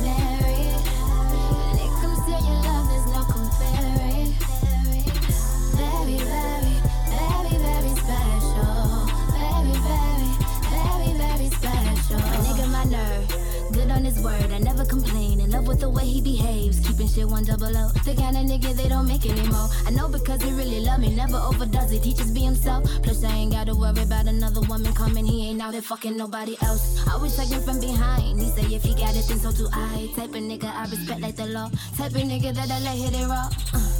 word, 14.24 14.50
I 14.50 14.58
never 14.58 14.84
complain. 14.84 15.40
In 15.40 15.50
love 15.50 15.68
with 15.68 15.80
the 15.80 15.90
way 15.90 16.06
he 16.06 16.20
behaves, 16.20 16.80
keeping 16.80 17.06
shit 17.08 17.28
one 17.28 17.44
double 17.44 17.76
O. 17.76 17.88
The 18.04 18.14
kind 18.16 18.36
of 18.36 18.44
nigga 18.48 18.74
they 18.74 18.88
don't 18.88 19.06
make 19.06 19.26
anymore. 19.26 19.68
I 19.86 19.90
know 19.90 20.08
because 20.08 20.42
he 20.42 20.50
really 20.52 20.80
love 20.80 21.00
me, 21.00 21.14
never 21.14 21.36
overdoes 21.36 21.92
it. 21.92 22.02
He 22.02 22.14
just 22.14 22.32
be 22.32 22.40
himself. 22.40 22.84
Plus 23.02 23.22
I 23.22 23.32
ain't 23.36 23.52
gotta 23.52 23.74
worry 23.74 24.02
about 24.02 24.26
another 24.26 24.62
woman 24.62 24.92
coming. 24.94 25.26
He 25.26 25.50
ain't 25.50 25.60
out 25.60 25.74
here 25.74 25.82
fucking 25.82 26.16
nobody 26.16 26.56
else. 26.62 27.06
Always 27.12 27.38
I 27.38 27.44
from 27.60 27.78
behind. 27.80 28.40
He 28.40 28.48
say 28.48 28.74
if 28.74 28.82
he 28.82 28.94
got 28.94 29.14
it, 29.14 29.28
then 29.28 29.38
so 29.38 29.52
do 29.52 29.68
I. 29.72 30.08
Type 30.16 30.30
of 30.30 30.42
nigga 30.42 30.72
I 30.72 30.88
respect 30.88 31.20
like 31.20 31.36
the 31.36 31.46
law. 31.46 31.70
Type 31.96 32.16
of 32.16 32.24
nigga 32.24 32.54
that 32.54 32.70
I 32.70 32.80
let 32.80 32.96
hit 32.96 33.14
it 33.14 33.26
raw. 33.28 33.50
Uh. 33.74 33.94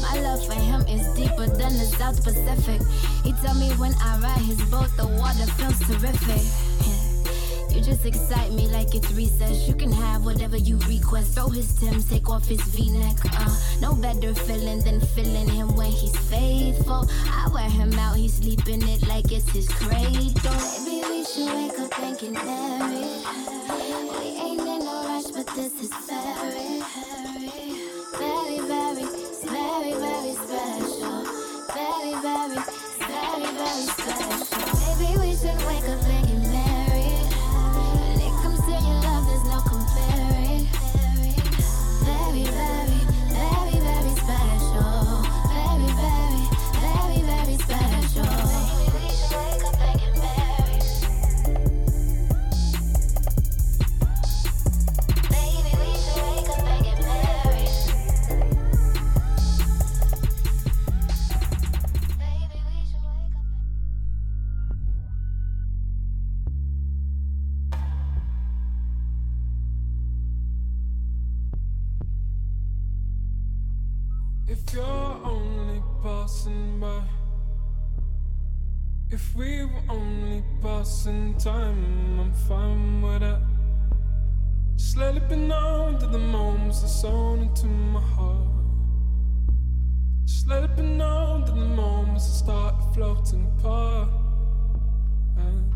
My 0.00 0.20
love 0.20 0.44
for 0.46 0.54
him 0.54 0.82
is 0.88 1.06
deeper 1.16 1.46
than 1.46 1.72
the 1.76 1.86
South 1.98 2.22
Pacific. 2.22 2.80
He 3.24 3.32
tell 3.44 3.54
me 3.54 3.68
when 3.74 3.92
I 4.00 4.18
ride 4.20 4.42
his 4.42 4.60
boat, 4.70 4.90
the 4.96 5.06
water 5.06 5.46
feels 5.58 5.78
terrific. 5.80 6.95
You 7.76 7.82
just 7.82 8.06
excite 8.06 8.52
me 8.52 8.68
like 8.68 8.94
it's 8.94 9.12
recess. 9.12 9.68
You 9.68 9.74
can 9.74 9.92
have 9.92 10.24
whatever 10.24 10.56
you 10.56 10.78
request. 10.88 11.34
Throw 11.34 11.50
his 11.50 11.74
Timbs, 11.78 12.08
take 12.08 12.30
off 12.30 12.46
his 12.46 12.62
V-neck. 12.62 13.18
Uh, 13.38 13.54
no 13.82 13.92
better 13.92 14.34
feeling 14.34 14.82
than 14.82 14.98
feeling 14.98 15.46
him 15.46 15.76
when 15.76 15.90
he's 15.90 16.16
faithful. 16.30 17.06
I 17.26 17.50
wear 17.52 17.68
him 17.68 17.92
out, 17.98 18.16
he's 18.16 18.36
sleeping 18.36 18.80
it 18.88 19.06
like 19.06 19.30
it's 19.30 19.50
his 19.50 19.68
cradle. 19.68 20.08
Baby, 20.86 21.04
we 21.06 21.22
should 21.22 21.52
wake 21.52 21.78
up 21.78 21.98
and 22.00 22.18
get 22.18 22.32
married. 22.32 23.26
We 24.20 24.28
ain't 24.40 24.60
in 24.60 24.78
no 24.78 25.04
rush, 25.04 25.30
but 25.32 25.46
this 25.54 25.78
is 25.78 25.92
very, 26.08 26.80
very, 28.16 28.58
very, 28.72 29.04
very, 29.44 29.92
very 29.92 30.32
special. 30.32 31.24
Very, 31.76 32.14
very, 32.24 32.56
very, 33.04 33.48
very 33.52 33.84
special. 33.92 34.96
Baby, 34.96 35.20
we 35.20 35.36
should 35.36 35.60
wake 35.66 35.88
up 35.90 36.02
and 36.08 36.25
passing 80.62 81.34
time, 81.38 82.20
I'm 82.20 82.32
fine 82.32 83.02
with 83.02 83.20
that. 83.20 83.40
Just 84.76 84.96
let 84.96 85.16
it 85.16 85.28
be 85.28 85.36
known 85.36 85.98
that 85.98 86.12
the 86.12 86.18
moments 86.18 86.84
are 86.84 86.88
sewn 86.88 87.40
into 87.40 87.66
my 87.66 88.00
heart. 88.00 88.48
Just 90.24 90.48
let 90.48 90.64
it 90.64 90.76
be 90.76 90.82
known 90.82 91.44
that 91.44 91.54
the 91.54 91.68
moments 91.82 92.28
are 92.28 92.44
start 92.44 92.94
floating 92.94 93.46
apart. 93.58 94.08
And 95.38 95.72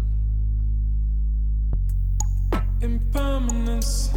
impermanence 2.82 4.10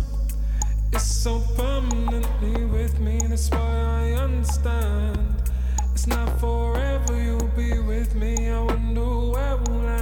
is 0.94 1.04
so 1.04 1.39
permanently 1.56 2.66
with 2.66 3.00
me. 3.00 3.20
That's 3.28 3.50
why 3.52 3.58
I 3.60 4.13
understand. 4.13 5.52
It's 5.94 6.08
not 6.08 6.39
forever 6.39 7.22
you'll 7.22 7.48
be 7.56 7.80
with 7.80 8.16
me. 8.16 8.50
I 8.50 8.60
wonder 8.60 9.02
where 9.02 9.58
we'll 9.58 9.78
land. 9.78 9.93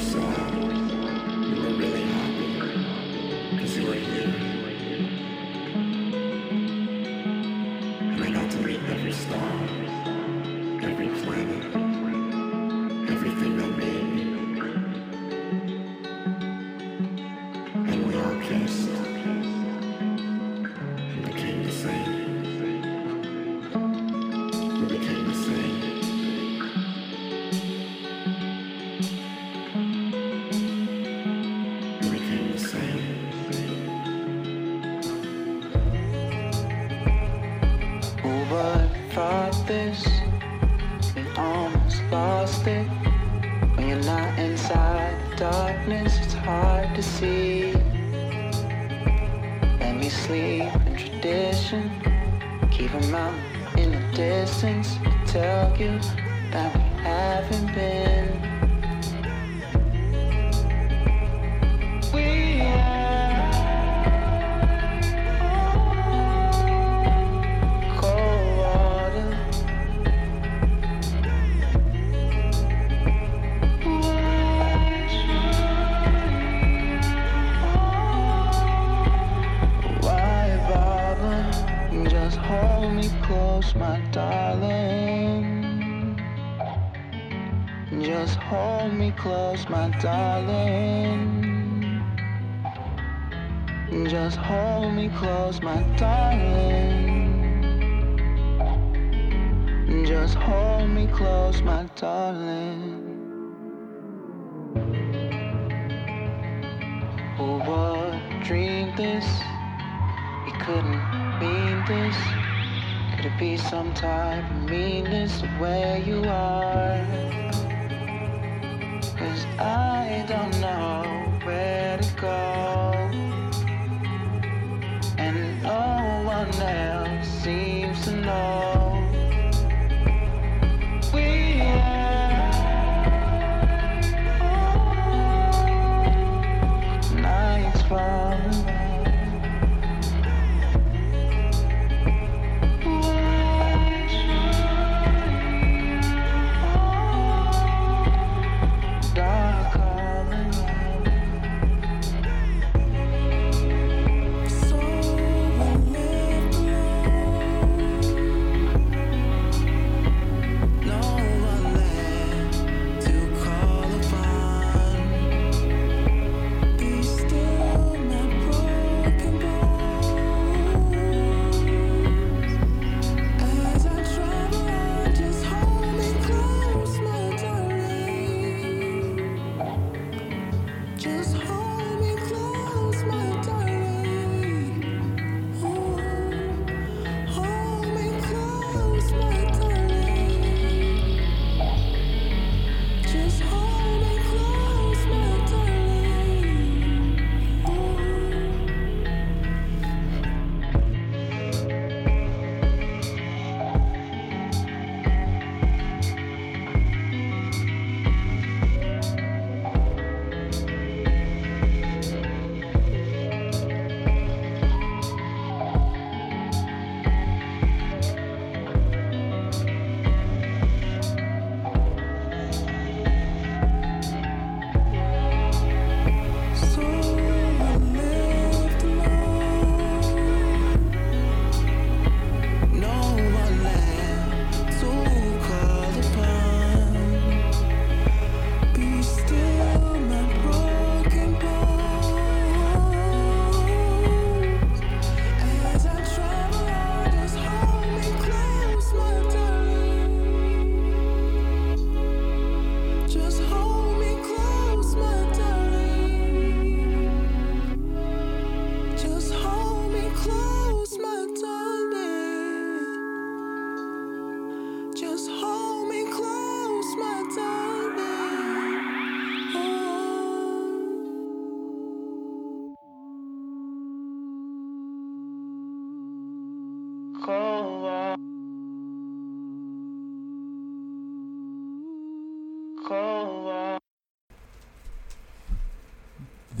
Even 0.00 0.49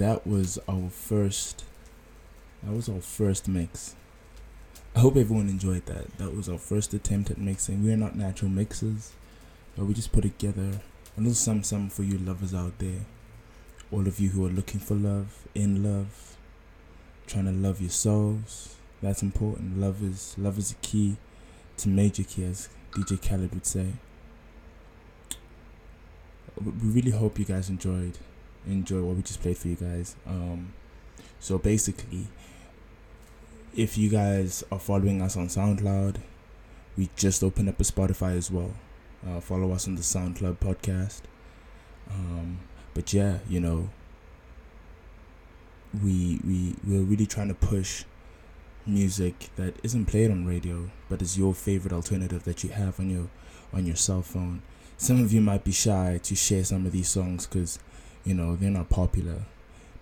that 0.00 0.26
was 0.26 0.58
our 0.66 0.88
first. 0.88 1.62
That 2.62 2.72
was 2.72 2.88
our 2.88 3.00
first 3.00 3.46
mix. 3.46 3.94
I 4.96 5.00
hope 5.00 5.16
everyone 5.16 5.48
enjoyed 5.48 5.84
that. 5.86 6.16
That 6.16 6.34
was 6.34 6.48
our 6.48 6.58
first 6.58 6.94
attempt 6.94 7.30
at 7.30 7.38
mixing. 7.38 7.84
We're 7.84 7.96
not 7.96 8.16
natural 8.16 8.50
mixers, 8.50 9.12
but 9.76 9.84
we 9.84 9.94
just 9.94 10.10
put 10.10 10.22
together 10.22 10.80
a 11.16 11.20
little 11.20 11.34
something, 11.34 11.64
something 11.64 11.90
for 11.90 12.02
you 12.02 12.16
lovers 12.18 12.54
out 12.54 12.78
there. 12.78 13.04
All 13.92 14.06
of 14.06 14.18
you 14.18 14.30
who 14.30 14.46
are 14.46 14.50
looking 14.50 14.80
for 14.80 14.94
love, 14.94 15.46
in 15.54 15.82
love, 15.84 16.36
trying 17.26 17.44
to 17.44 17.52
love 17.52 17.80
yourselves. 17.80 18.76
That's 19.02 19.22
important. 19.22 19.78
Love 19.78 20.02
is 20.02 20.34
love 20.38 20.58
is 20.58 20.72
a 20.72 20.76
key 20.76 21.18
to 21.76 21.88
major 21.88 22.22
key, 22.22 22.44
as 22.44 22.70
DJ 22.92 23.20
Khaled 23.20 23.52
would 23.52 23.66
say. 23.66 23.92
We 26.58 26.70
we 26.70 26.88
really 26.88 27.10
hope 27.10 27.38
you 27.38 27.44
guys 27.44 27.68
enjoyed 27.68 28.16
enjoy 28.66 29.02
what 29.02 29.16
we 29.16 29.22
just 29.22 29.42
played 29.42 29.58
for 29.58 29.68
you 29.68 29.76
guys. 29.76 30.16
Um, 30.26 30.72
so 31.38 31.58
basically, 31.58 32.28
if 33.74 33.96
you 33.96 34.08
guys 34.10 34.64
are 34.70 34.78
following 34.78 35.22
us 35.22 35.36
on 35.36 35.48
SoundCloud, 35.48 36.16
we 36.96 37.08
just 37.16 37.42
opened 37.42 37.68
up 37.68 37.80
a 37.80 37.84
Spotify 37.84 38.36
as 38.36 38.50
well. 38.50 38.72
Uh, 39.26 39.40
follow 39.40 39.72
us 39.72 39.86
on 39.86 39.96
the 39.96 40.02
SoundClub 40.02 40.56
podcast. 40.56 41.20
Um, 42.10 42.60
but 42.94 43.12
yeah, 43.12 43.38
you 43.48 43.60
know, 43.60 43.90
we 46.02 46.40
we 46.46 46.74
we're 46.86 47.02
really 47.02 47.26
trying 47.26 47.48
to 47.48 47.54
push 47.54 48.04
music 48.86 49.50
that 49.56 49.74
isn't 49.82 50.06
played 50.06 50.30
on 50.30 50.46
radio, 50.46 50.90
but 51.08 51.22
is 51.22 51.38
your 51.38 51.54
favorite 51.54 51.92
alternative 51.92 52.44
that 52.44 52.64
you 52.64 52.70
have 52.70 52.98
on 52.98 53.10
your 53.10 53.28
on 53.72 53.86
your 53.86 53.96
cell 53.96 54.22
phone. 54.22 54.62
Some 54.96 55.22
of 55.22 55.32
you 55.32 55.40
might 55.40 55.64
be 55.64 55.72
shy 55.72 56.20
to 56.22 56.34
share 56.34 56.64
some 56.64 56.84
of 56.84 56.92
these 56.92 57.08
songs 57.08 57.46
because 57.46 57.78
you 58.24 58.34
know 58.34 58.56
they're 58.56 58.70
not 58.70 58.88
popular, 58.88 59.42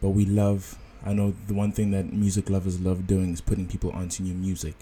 but 0.01 0.11
we 0.11 0.25
love. 0.25 0.79
I 1.05 1.13
know 1.13 1.35
the 1.47 1.55
one 1.55 1.73
thing 1.73 1.93
that 1.93 2.13
music 2.13 2.51
lovers 2.51 2.81
love 2.81 3.07
doing 3.07 3.33
is 3.33 3.41
putting 3.41 3.67
people 3.67 3.91
onto 3.93 4.23
new 4.23 4.35
music, 4.35 4.75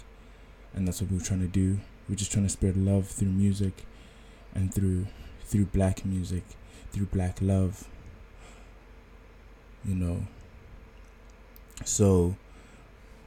and 0.74 0.86
that's 0.86 1.00
what 1.00 1.10
we're 1.10 1.20
trying 1.20 1.40
to 1.40 1.48
do. 1.48 1.78
We're 2.08 2.14
just 2.16 2.32
trying 2.32 2.46
to 2.46 2.50
spread 2.50 2.76
love 2.76 3.08
through 3.08 3.28
music, 3.28 3.84
and 4.54 4.72
through 4.72 5.06
through 5.44 5.66
black 5.66 6.04
music, 6.04 6.44
through 6.92 7.06
black 7.06 7.38
love. 7.40 7.86
You 9.84 9.94
know. 9.94 10.26
So 11.84 12.36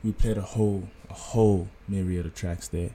we 0.03 0.12
played 0.12 0.38
a 0.38 0.41
whole 0.41 0.89
a 1.10 1.14
whole 1.14 1.68
myriad 1.88 2.26
of 2.26 2.36
tracks 2.36 2.68
there. 2.68 2.91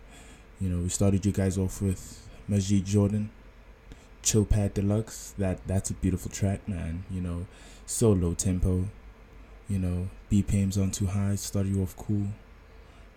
You 0.60 0.68
know, 0.68 0.82
we 0.82 0.88
started 0.88 1.24
you 1.26 1.32
guys 1.32 1.58
off 1.58 1.82
with 1.82 2.28
Majid 2.48 2.84
Jordan, 2.84 3.30
Chill 4.24 4.44
Pad 4.44 4.74
Deluxe. 4.74 5.34
That 5.38 5.66
that's 5.66 5.90
a 5.90 5.94
beautiful 5.94 6.30
track, 6.30 6.66
man. 6.66 7.04
You 7.10 7.20
know, 7.20 7.46
so 7.86 8.10
low 8.10 8.34
tempo. 8.34 8.88
You 9.68 9.78
know, 9.78 10.08
BPMs 10.30 10.80
on 10.80 10.90
too 10.90 11.06
high. 11.06 11.36
start 11.36 11.66
you 11.66 11.82
off 11.82 11.96
cool. 11.96 12.28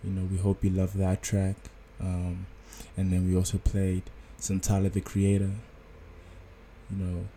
You 0.04 0.12
know, 0.12 0.28
we 0.30 0.38
hope 0.38 0.64
you 0.64 0.70
love 0.70 0.98
that 0.98 1.22
track. 1.22 1.56
Um, 2.00 2.46
and 2.96 3.12
then 3.12 3.28
we 3.28 3.36
also 3.36 3.58
played 3.58 4.04
Tyler 4.62 4.90
the 4.90 5.02
Creator. 5.02 5.52
You 6.90 6.98
know, 6.98 7.28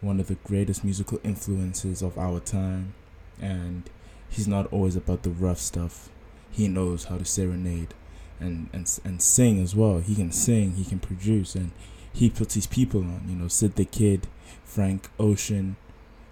one 0.00 0.18
of 0.18 0.28
the 0.28 0.36
greatest 0.36 0.84
musical 0.84 1.20
influences 1.22 2.02
of 2.02 2.18
our 2.18 2.40
time, 2.40 2.94
and 3.40 3.88
he's 4.28 4.48
not 4.48 4.66
always 4.72 4.96
about 4.96 5.22
the 5.22 5.30
rough 5.30 5.58
stuff. 5.58 6.08
He 6.50 6.66
knows 6.66 7.04
how 7.04 7.18
to 7.18 7.24
serenade 7.24 7.94
and, 8.40 8.68
and 8.72 8.98
and 9.04 9.22
sing 9.22 9.60
as 9.60 9.76
well. 9.76 9.98
He 9.98 10.14
can 10.14 10.32
sing, 10.32 10.72
he 10.72 10.84
can 10.84 10.98
produce, 10.98 11.54
and 11.54 11.70
he 12.12 12.30
puts 12.30 12.54
his 12.54 12.66
people 12.66 13.00
on. 13.00 13.22
You 13.28 13.36
know, 13.36 13.48
Syd 13.48 13.76
tha 13.76 13.84
Kyd, 13.84 14.24
Frank 14.64 15.08
Ocean, 15.18 15.76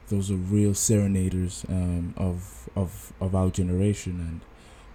those 0.09 0.31
are 0.31 0.37
real 0.37 0.75
serenaders 0.75 1.65
um, 1.69 2.15
of 2.17 2.69
of 2.77 3.13
of 3.21 3.35
our 3.35 3.51
generation, 3.51 4.21
and 4.21 4.41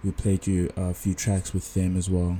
we 0.04 0.10
played 0.10 0.46
you 0.46 0.70
a 0.76 0.94
few 0.94 1.14
tracks 1.14 1.52
with 1.52 1.74
them 1.74 1.96
as 1.96 2.08
well. 2.08 2.38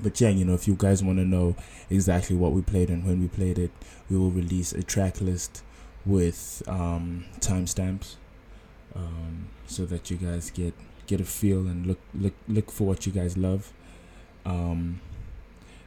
But 0.00 0.20
yeah, 0.20 0.28
you 0.30 0.44
know, 0.44 0.54
if 0.54 0.66
you 0.66 0.74
guys 0.76 1.02
want 1.02 1.18
to 1.18 1.24
know 1.24 1.56
exactly 1.88 2.36
what 2.36 2.52
we 2.52 2.62
played 2.62 2.90
and 2.90 3.04
when 3.04 3.20
we 3.20 3.28
played 3.28 3.58
it, 3.58 3.70
we 4.10 4.16
will 4.16 4.30
release 4.30 4.72
a 4.72 4.82
track 4.82 5.20
list 5.20 5.62
with 6.04 6.62
um, 6.66 7.24
timestamps 7.38 8.16
um, 8.94 9.48
so 9.66 9.86
that 9.86 10.10
you 10.10 10.16
guys 10.16 10.50
get 10.50 10.74
get 11.06 11.20
a 11.20 11.24
feel 11.24 11.60
and 11.60 11.86
look 11.86 12.00
look 12.14 12.32
look 12.48 12.70
for 12.70 12.86
what 12.86 13.06
you 13.06 13.12
guys 13.12 13.36
love. 13.36 13.72
Um, 14.44 15.00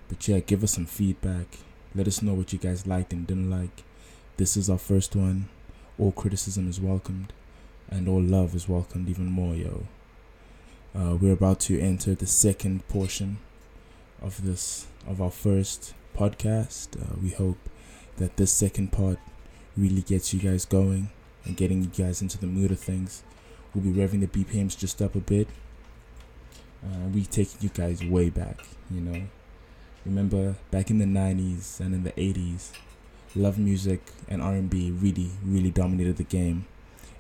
but 0.08 0.28
yeah, 0.28 0.40
give 0.40 0.64
us 0.64 0.74
some 0.74 0.86
feedback. 0.86 1.58
Let 1.96 2.08
us 2.08 2.22
know 2.22 2.34
what 2.34 2.54
you 2.54 2.60
guys 2.60 2.88
liked 2.88 3.14
and 3.14 3.26
didn't 3.26 3.50
like. 3.50 3.84
This 4.38 4.56
is 4.56 4.70
our 4.70 4.78
first 4.78 5.16
one. 5.16 5.50
All 5.98 6.12
criticism 6.12 6.70
is 6.70 6.80
welcomed, 6.80 7.34
and 7.90 8.08
all 8.08 8.22
love 8.22 8.54
is 8.56 8.70
welcomed 8.70 9.10
even 9.10 9.26
more, 9.26 9.56
yo. 9.56 9.88
Uh, 10.96 11.16
we're 11.16 11.34
about 11.34 11.60
to 11.62 11.80
enter 11.80 12.16
the 12.16 12.26
second 12.26 12.88
portion 12.88 13.38
of 14.22 14.46
this 14.46 14.88
of 15.08 15.22
our 15.22 15.32
first 15.32 15.94
podcast. 16.16 17.00
Uh, 17.02 17.16
we 17.22 17.30
hope 17.30 17.58
that 18.18 18.38
this 18.38 18.52
second 18.52 18.92
part 18.92 19.20
really 19.76 20.02
gets 20.02 20.34
you 20.34 20.40
guys 20.40 20.66
going 20.66 21.10
and 21.46 21.56
getting 21.56 21.82
you 21.82 21.90
guys 21.90 22.22
into 22.22 22.38
the 22.38 22.48
mood 22.48 22.72
of 22.72 22.80
things. 22.80 23.24
We'll 23.74 23.84
be 23.84 23.92
revving 23.92 24.22
the 24.22 24.28
BPMs 24.28 24.78
just 24.78 25.02
up 25.02 25.16
a 25.16 25.20
bit. 25.20 25.48
Uh, 26.84 27.08
we 27.14 27.26
taking 27.26 27.60
you 27.62 27.70
guys 27.70 28.04
way 28.04 28.30
back, 28.30 28.60
you 28.90 29.02
know. 29.02 29.22
Remember 30.08 30.56
back 30.72 30.90
in 30.90 31.00
the 31.00 31.06
'90s 31.06 31.82
and 31.82 31.94
in 31.94 32.04
the 32.04 32.14
'80s, 32.14 32.72
love 33.36 33.60
music 33.60 34.00
and 34.30 34.42
R&B 34.42 34.92
really, 34.92 35.32
really 35.44 35.70
dominated 35.70 36.16
the 36.16 36.24
game, 36.24 36.66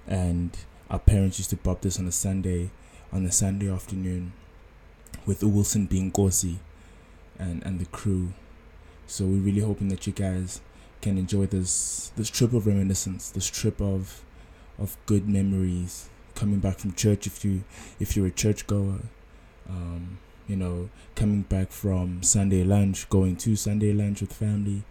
and 0.07 0.55
our 0.89 0.99
parents 0.99 1.37
used 1.37 1.49
to 1.49 1.57
pop 1.57 1.81
this 1.81 1.99
on 1.99 2.07
a 2.07 2.13
Sunday, 2.13 2.69
on 3.11 3.25
a 3.25 3.31
Sunday 3.31 3.69
afternoon, 3.69 4.31
with 5.25 5.43
Wilson 5.43 5.85
being 5.85 6.13
Gosi, 6.13 6.59
and 7.37 7.61
and 7.63 7.81
the 7.81 7.87
crew. 7.87 8.31
So 9.05 9.25
we're 9.25 9.41
really 9.41 9.61
hoping 9.61 9.89
that 9.89 10.07
you 10.07 10.13
guys 10.13 10.61
can 11.01 11.17
enjoy 11.17 11.45
this 11.45 12.13
this 12.15 12.29
trip 12.29 12.53
of 12.53 12.67
reminiscence, 12.67 13.29
this 13.29 13.49
trip 13.49 13.81
of 13.81 14.23
of 14.79 14.95
good 15.07 15.27
memories 15.27 16.07
coming 16.35 16.59
back 16.59 16.79
from 16.79 16.93
church 16.93 17.27
if 17.27 17.43
you 17.43 17.65
if 17.99 18.15
you're 18.15 18.27
a 18.27 18.31
churchgoer. 18.31 18.99
Um, 19.67 20.19
you 20.47 20.55
know, 20.55 20.89
coming 21.15 21.41
back 21.41 21.71
from 21.71 22.23
Sunday 22.23 22.63
lunch, 22.63 23.09
going 23.09 23.35
to 23.37 23.55
Sunday 23.55 23.93
lunch 23.93 24.21
with 24.21 24.33
family, 24.33 24.83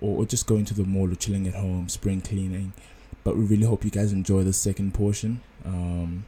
or, 0.00 0.18
or 0.18 0.26
just 0.26 0.46
going 0.46 0.64
to 0.66 0.74
the 0.74 0.84
mall 0.84 1.10
or 1.10 1.16
chilling 1.16 1.46
at 1.46 1.54
home, 1.54 1.88
spring 1.88 2.20
cleaning. 2.20 2.72
But 3.24 3.36
we 3.36 3.44
really 3.44 3.66
hope 3.66 3.84
you 3.84 3.90
guys 3.90 4.12
enjoy 4.12 4.42
the 4.42 4.52
second 4.52 4.94
portion. 4.94 5.42
Um, 5.64 6.24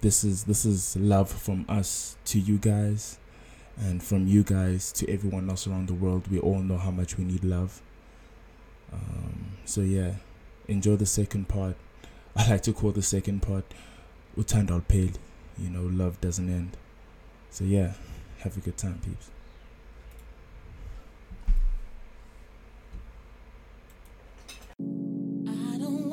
this 0.00 0.24
is 0.24 0.44
this 0.44 0.64
is 0.64 0.96
love 0.96 1.30
from 1.30 1.64
us 1.68 2.16
to 2.26 2.38
you 2.38 2.58
guys, 2.58 3.18
and 3.78 4.02
from 4.02 4.26
you 4.26 4.42
guys 4.42 4.92
to 4.92 5.10
everyone 5.10 5.48
else 5.50 5.66
around 5.66 5.88
the 5.88 5.94
world. 5.94 6.28
We 6.28 6.38
all 6.38 6.60
know 6.60 6.78
how 6.78 6.90
much 6.90 7.16
we 7.16 7.24
need 7.24 7.44
love. 7.44 7.82
Um, 8.92 9.52
so 9.64 9.80
yeah, 9.80 10.12
enjoy 10.68 10.96
the 10.96 11.06
second 11.06 11.48
part. 11.48 11.76
I 12.36 12.48
like 12.50 12.62
to 12.62 12.72
call 12.72 12.92
the 12.92 13.02
second 13.02 13.42
part 13.42 13.64
Utandal 14.36 14.86
Pale. 14.86 15.12
You 15.58 15.70
know, 15.70 15.82
love 15.82 16.20
doesn't 16.20 16.48
end. 16.48 16.76
So 17.56 17.64
yeah, 17.64 17.94
have 18.40 18.54
a 18.58 18.60
good 18.60 18.76
time, 18.76 19.00
peeps. 19.02 19.30
I 24.78 25.78
don't 25.78 26.06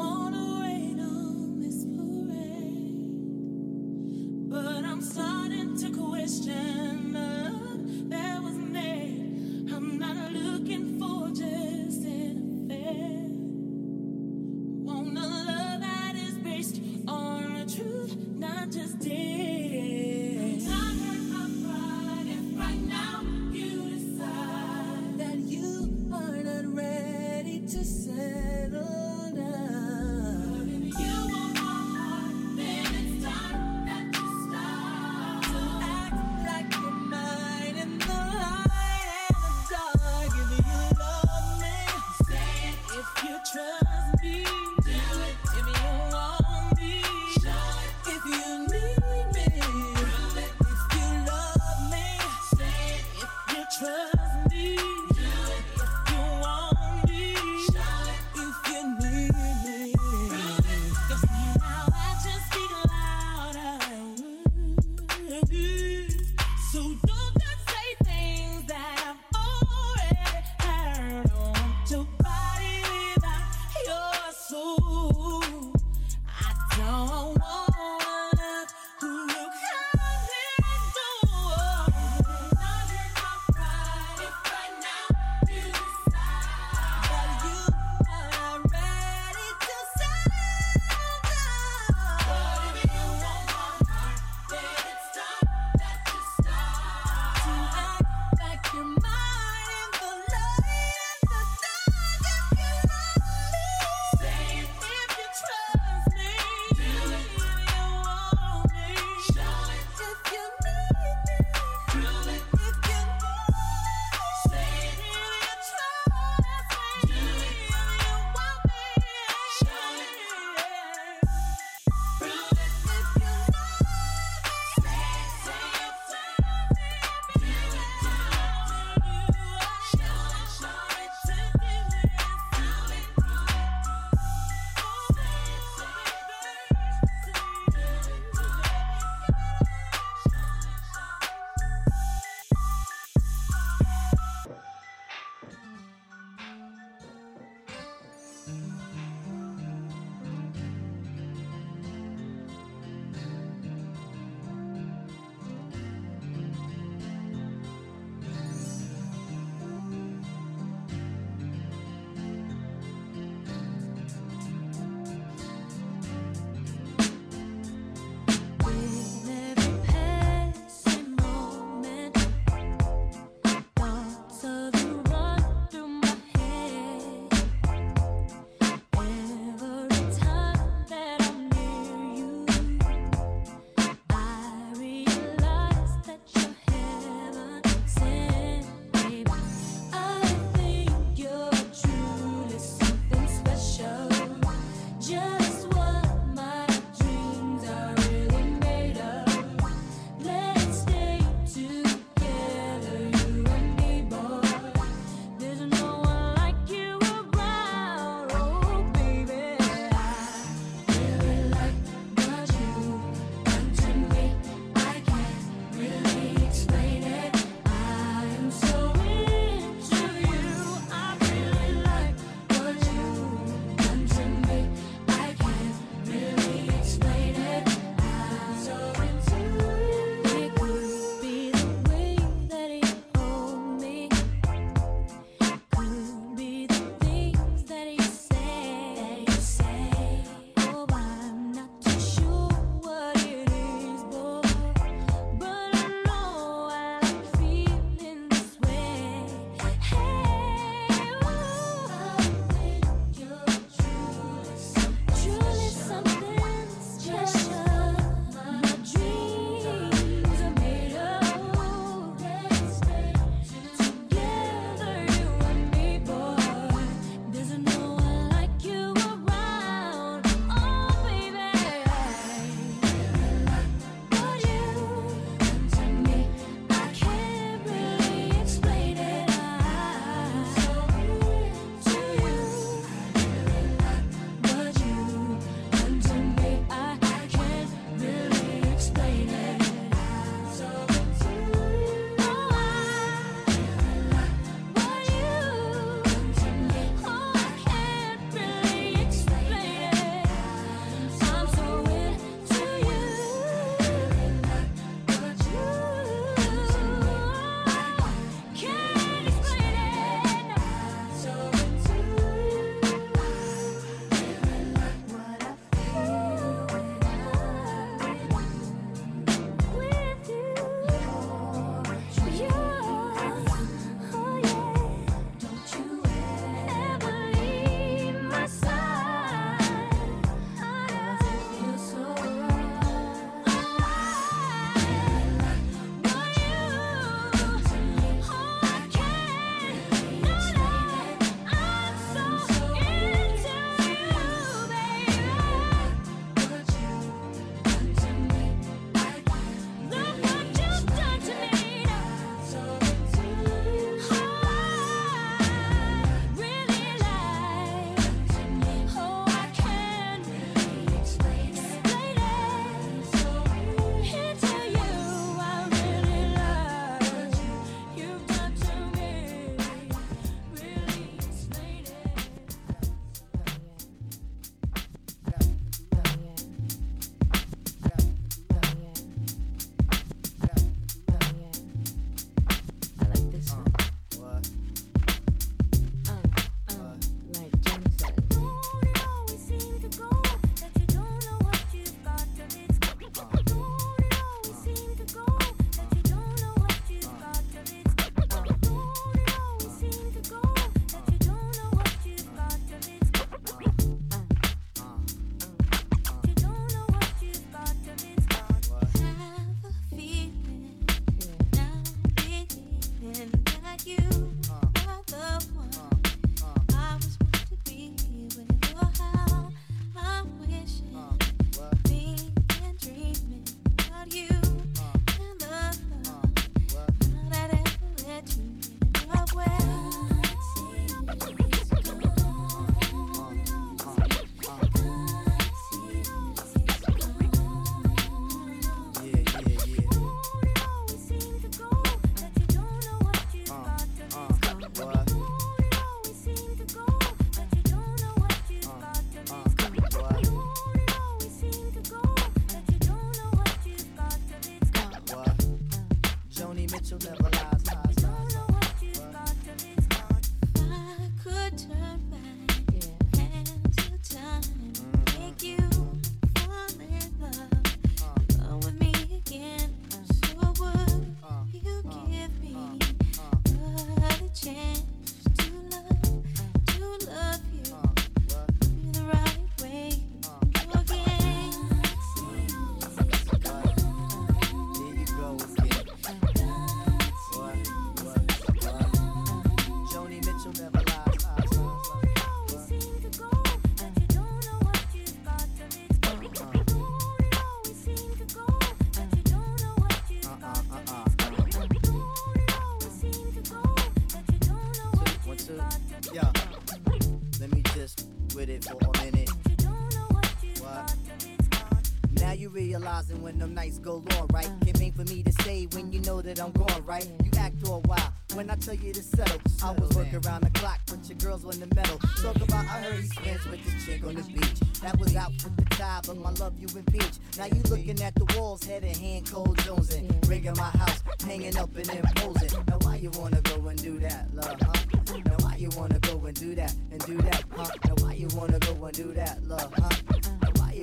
Platinum 513.44 513.56
nights 513.56 513.80
galore, 513.80 514.26
right? 514.32 514.50
Can't 514.66 514.96
for 514.96 515.04
me 515.04 515.22
to 515.22 515.32
say 515.44 515.68
when 515.74 515.92
you 515.92 516.00
know 516.02 516.22
that 516.22 516.40
I'm 516.40 516.52
gone, 516.52 516.86
right? 516.86 517.06
You 517.24 517.32
act 517.38 517.68
all 517.68 517.82
wild 517.82 518.12
when 518.36 518.50
I 518.50 518.56
tell 518.56 518.74
you 518.74 518.94
to 518.94 519.04
settle. 519.04 519.42
I 519.62 519.72
was 519.72 519.90
working 519.96 520.22
around 520.26 520.44
the 520.44 520.50
clock, 520.52 520.80
but 520.88 521.08
your 521.10 521.18
girls 521.18 521.44
won 521.44 521.60
the 521.60 521.68
metal. 521.76 521.98
Talk 522.22 522.38
about 522.38 522.66
I 522.66 522.80
heard 522.84 523.02
he 523.02 523.08
spins 523.08 523.46
with 523.46 523.60
the 523.66 523.86
chick 523.86 524.06
on 524.06 524.16
the 524.16 524.24
beach. 524.24 524.60
That 524.82 524.98
was 524.98 525.14
out 525.18 525.32
with 525.32 525.58
the 525.58 525.66
tie, 525.76 526.00
but 526.08 526.18
my 526.18 526.32
love 526.32 526.54
you 526.58 526.68
impeach. 526.74 527.20
Now 527.38 527.46
you 527.48 527.62
looking 527.70 528.02
at 528.02 528.16
the 528.16 528.26
walls, 528.38 528.64
head 528.64 528.84
and 528.86 528.96
hand, 528.96 529.30
cold 529.30 529.58
Jones 529.60 529.94
in. 529.94 530.08
Rigging 530.26 530.56
my 530.56 530.72
house, 530.80 531.04
hanging 531.26 531.58
up 531.58 531.76
and 531.76 531.90
imposing. 531.90 532.66
Now 532.70 532.78
why 532.82 532.96
you 532.96 533.12
wanna 533.12 533.42
go 533.42 533.68
and 533.68 533.82
do 533.82 534.00
that, 534.00 534.34
love, 534.34 534.56
huh? 534.62 535.16
Now 535.26 535.38
why 535.40 535.56
you 535.58 535.70
wanna 535.76 536.00
go 536.00 536.26
and 536.26 536.40
do 536.40 536.56
that, 536.56 536.74
and 536.92 537.06
do 537.06 537.18
that, 537.18 537.44
huh? 537.52 537.68
Now 537.88 537.96
why 538.06 538.14
you 538.14 538.28
wanna 538.36 538.60
go 538.60 538.86
and 538.86 538.96
do 538.96 539.12
that, 539.14 539.44
love, 539.44 539.74
huh? 539.74 540.33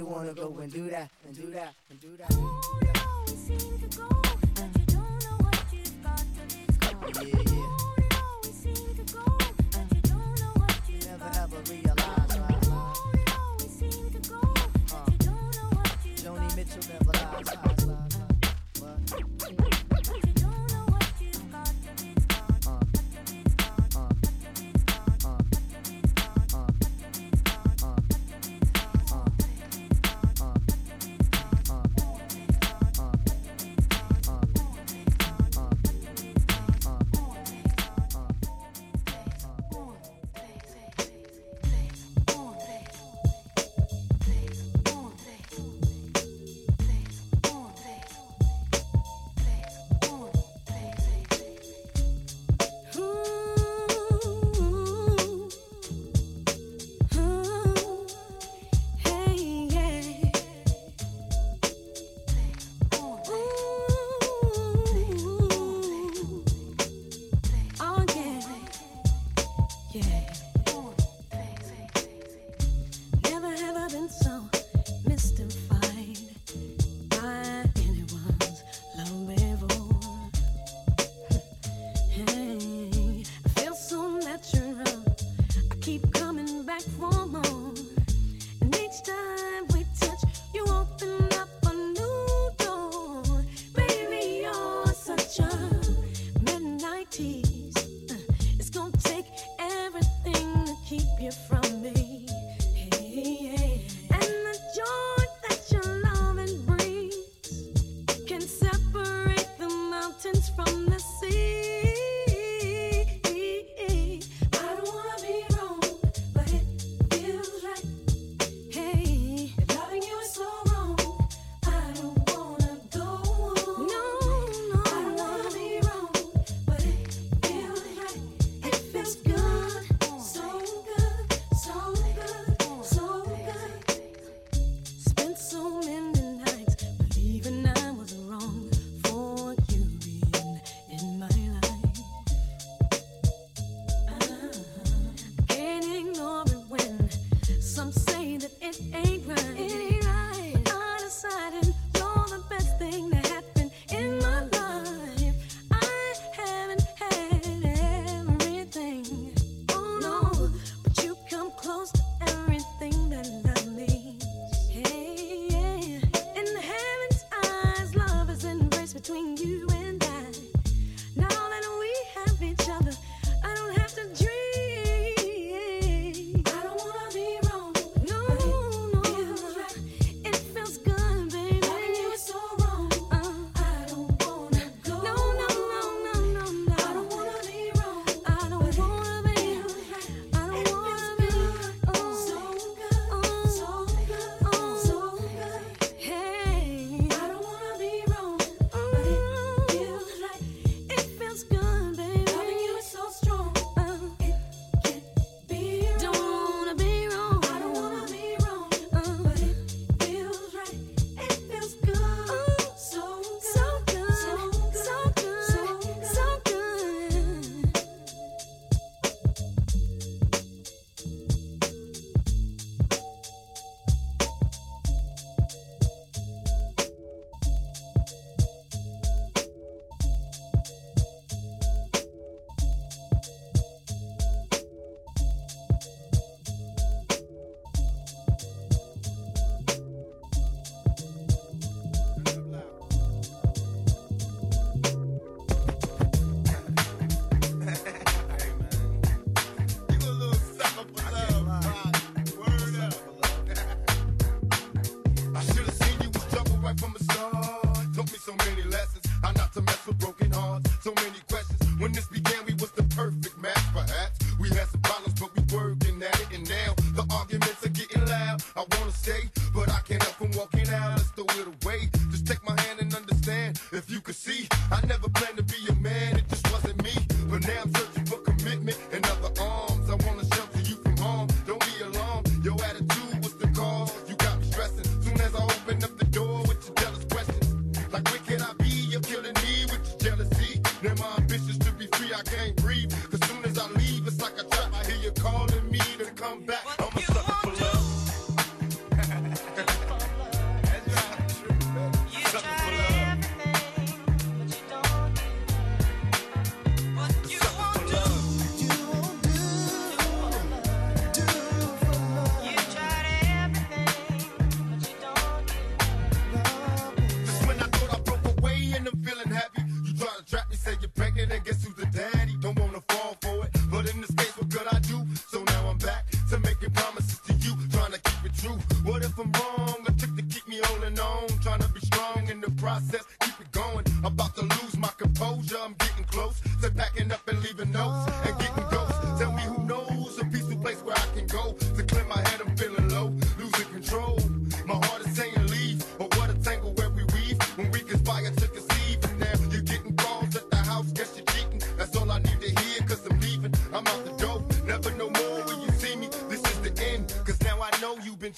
you 0.01 0.07
wanna 0.07 0.33
go 0.33 0.57
and 0.63 0.73
do 0.73 0.89
that, 0.89 1.11
and 1.27 1.37
do 1.37 1.51
that, 1.51 1.75
and 1.91 2.01
do 2.01 2.17
that. 2.17 2.35
Always 2.35 3.39
seem 3.39 3.79
to 3.81 3.99
go, 3.99 4.09
but 4.55 4.69
you 4.79 4.87
don't 4.87 5.25
know 5.25 5.37
what 5.45 5.63
you've 5.75 6.03
got 6.03 6.25
till 6.35 6.59
it's 6.59 6.77
gone. 6.79 7.45
Yeah. 7.45 7.50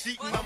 Cheating. 0.02 0.41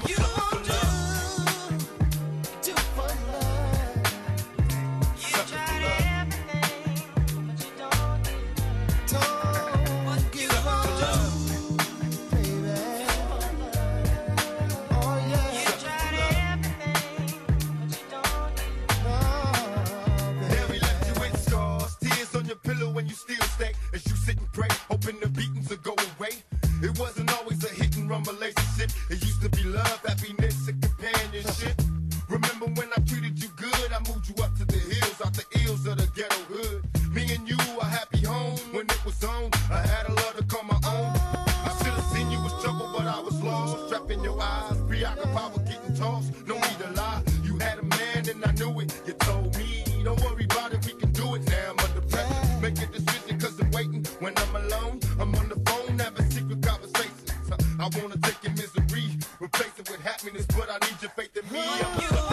with 59.76 60.00
happiness, 60.00 60.46
but 60.46 60.70
I 60.70 60.78
need 60.86 61.00
your 61.02 61.10
faith 61.10 61.36
in 61.36 61.52
me. 61.52 62.25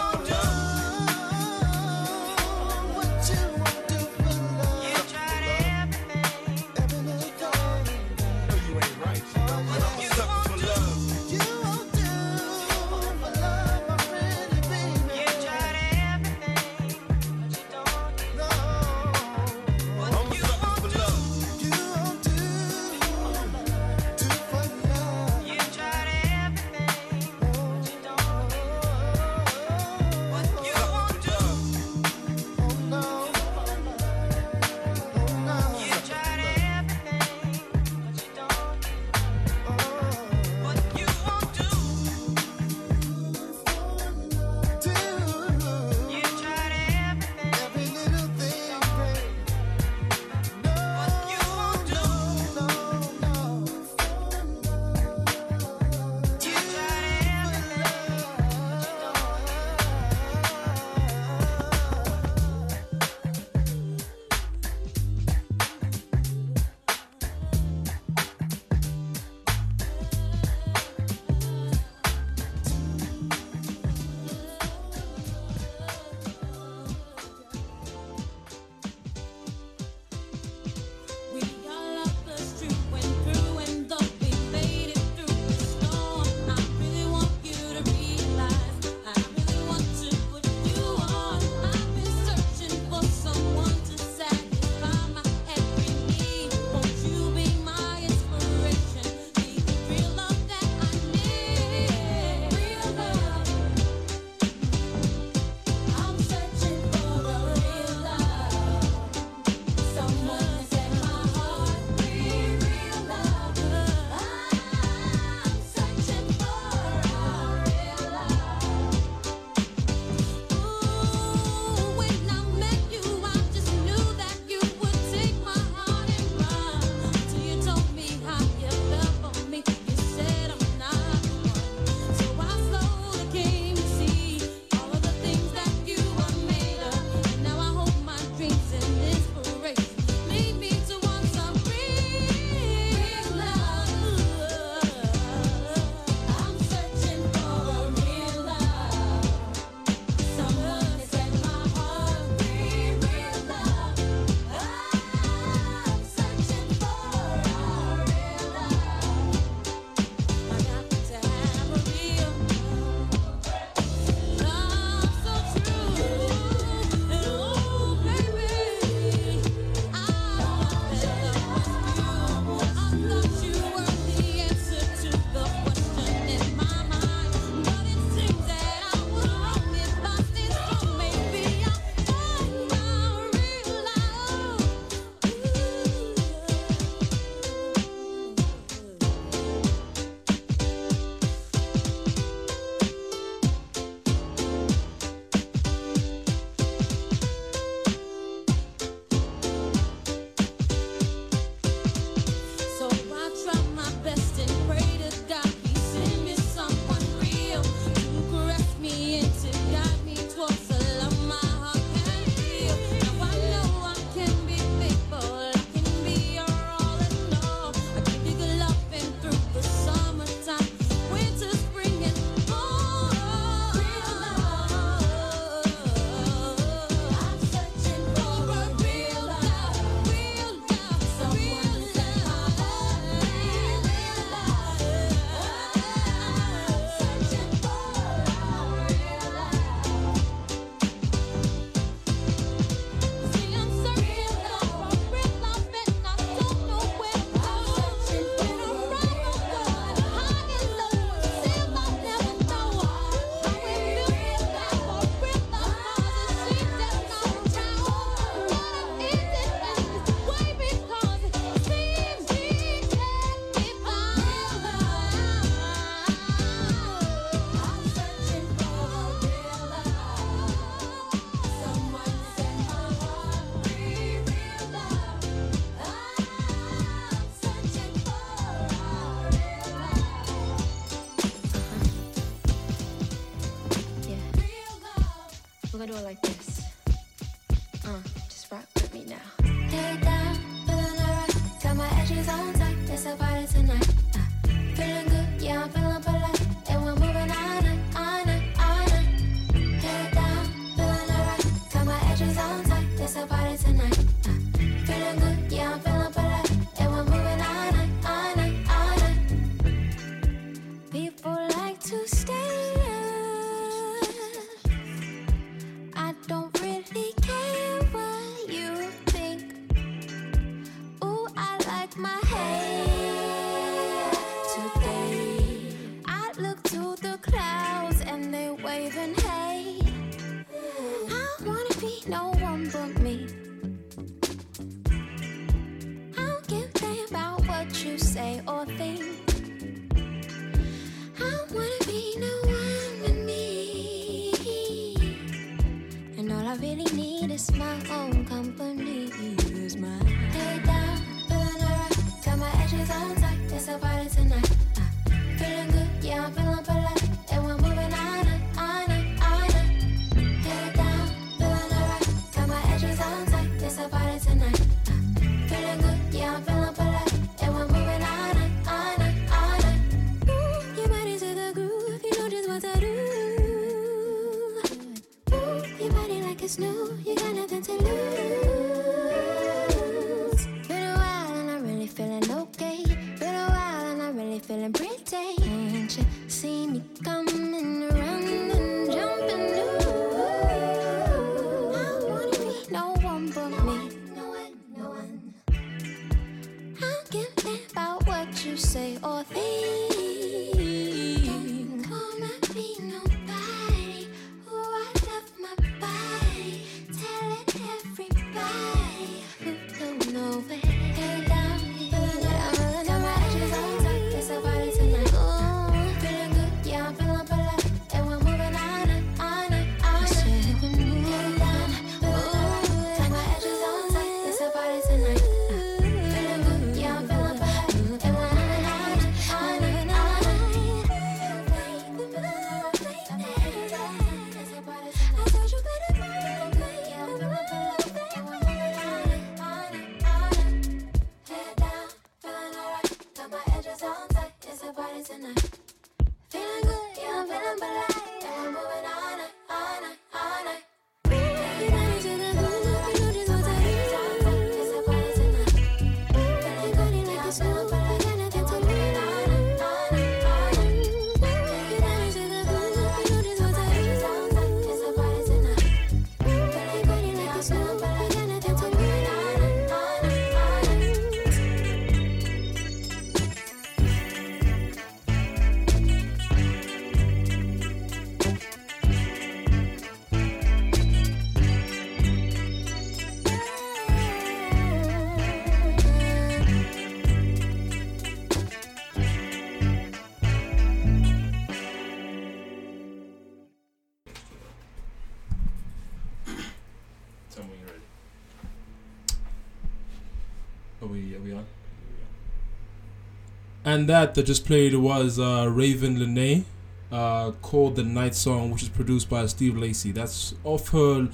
And 503.74 503.88
that 503.88 504.14
that 504.14 504.22
just 504.22 504.46
played 504.46 504.72
was 504.76 505.18
uh, 505.18 505.46
Ravyn 505.46 505.98
Lenae, 505.98 506.44
uh, 506.92 507.32
called 507.42 507.74
the 507.74 507.82
Night 507.82 508.14
Song, 508.14 508.52
which 508.52 508.62
is 508.62 508.68
produced 508.68 509.10
by 509.10 509.26
Steve 509.26 509.56
Lacy. 509.56 509.90
That's 509.90 510.32
off 510.44 510.68
her 510.68 511.08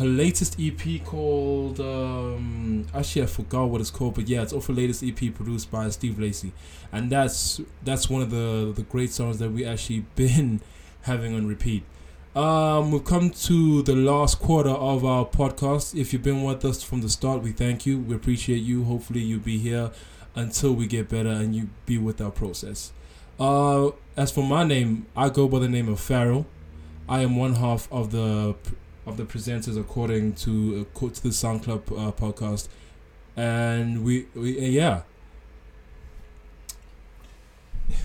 her 0.00 0.04
latest 0.04 0.56
EP 0.58 1.04
called 1.04 1.78
um, 1.78 2.88
actually 2.92 3.22
I 3.22 3.26
forgot 3.26 3.66
what 3.66 3.80
it's 3.80 3.92
called, 3.92 4.16
but 4.16 4.26
yeah, 4.26 4.42
it's 4.42 4.52
off 4.52 4.66
her 4.66 4.72
latest 4.72 5.04
EP 5.04 5.32
produced 5.32 5.70
by 5.70 5.88
Steve 5.90 6.18
Lacy, 6.18 6.50
and 6.90 7.08
that's 7.08 7.60
that's 7.84 8.10
one 8.10 8.20
of 8.20 8.30
the 8.32 8.72
the 8.74 8.82
great 8.82 9.12
songs 9.12 9.38
that 9.38 9.52
we 9.52 9.64
actually 9.64 10.00
been 10.16 10.60
having 11.02 11.36
on 11.36 11.46
repeat. 11.46 11.84
Um, 12.34 12.90
we've 12.90 13.04
come 13.04 13.30
to 13.30 13.82
the 13.82 13.94
last 13.94 14.40
quarter 14.40 14.70
of 14.70 15.04
our 15.04 15.24
podcast. 15.24 15.94
If 15.96 16.12
you've 16.12 16.24
been 16.24 16.42
with 16.42 16.64
us 16.64 16.82
from 16.82 17.02
the 17.02 17.08
start, 17.08 17.42
we 17.42 17.52
thank 17.52 17.86
you. 17.86 18.00
We 18.00 18.16
appreciate 18.16 18.64
you. 18.64 18.82
Hopefully, 18.82 19.20
you'll 19.20 19.38
be 19.38 19.58
here 19.58 19.92
until 20.34 20.72
we 20.72 20.86
get 20.86 21.08
better 21.08 21.28
and 21.28 21.54
you 21.54 21.68
be 21.86 21.98
with 21.98 22.20
our 22.20 22.30
process. 22.30 22.92
Uh, 23.38 23.90
as 24.16 24.30
for 24.30 24.44
my 24.44 24.64
name, 24.64 25.06
I 25.16 25.28
go 25.28 25.48
by 25.48 25.58
the 25.58 25.68
name 25.68 25.88
of 25.88 26.00
Pharaoh. 26.00 26.46
I 27.08 27.20
am 27.20 27.36
one 27.36 27.54
half 27.56 27.90
of 27.92 28.12
the 28.12 28.54
of 29.04 29.16
the 29.16 29.24
presenters 29.24 29.78
according 29.78 30.34
to 30.34 30.86
uh, 30.94 31.08
to 31.08 31.22
the 31.22 31.32
Sound 31.32 31.64
Club 31.64 31.82
uh, 31.90 32.12
podcast, 32.12 32.68
and 33.36 34.04
we, 34.04 34.26
we 34.34 34.58
uh, 34.58 34.62
yeah. 34.68 35.02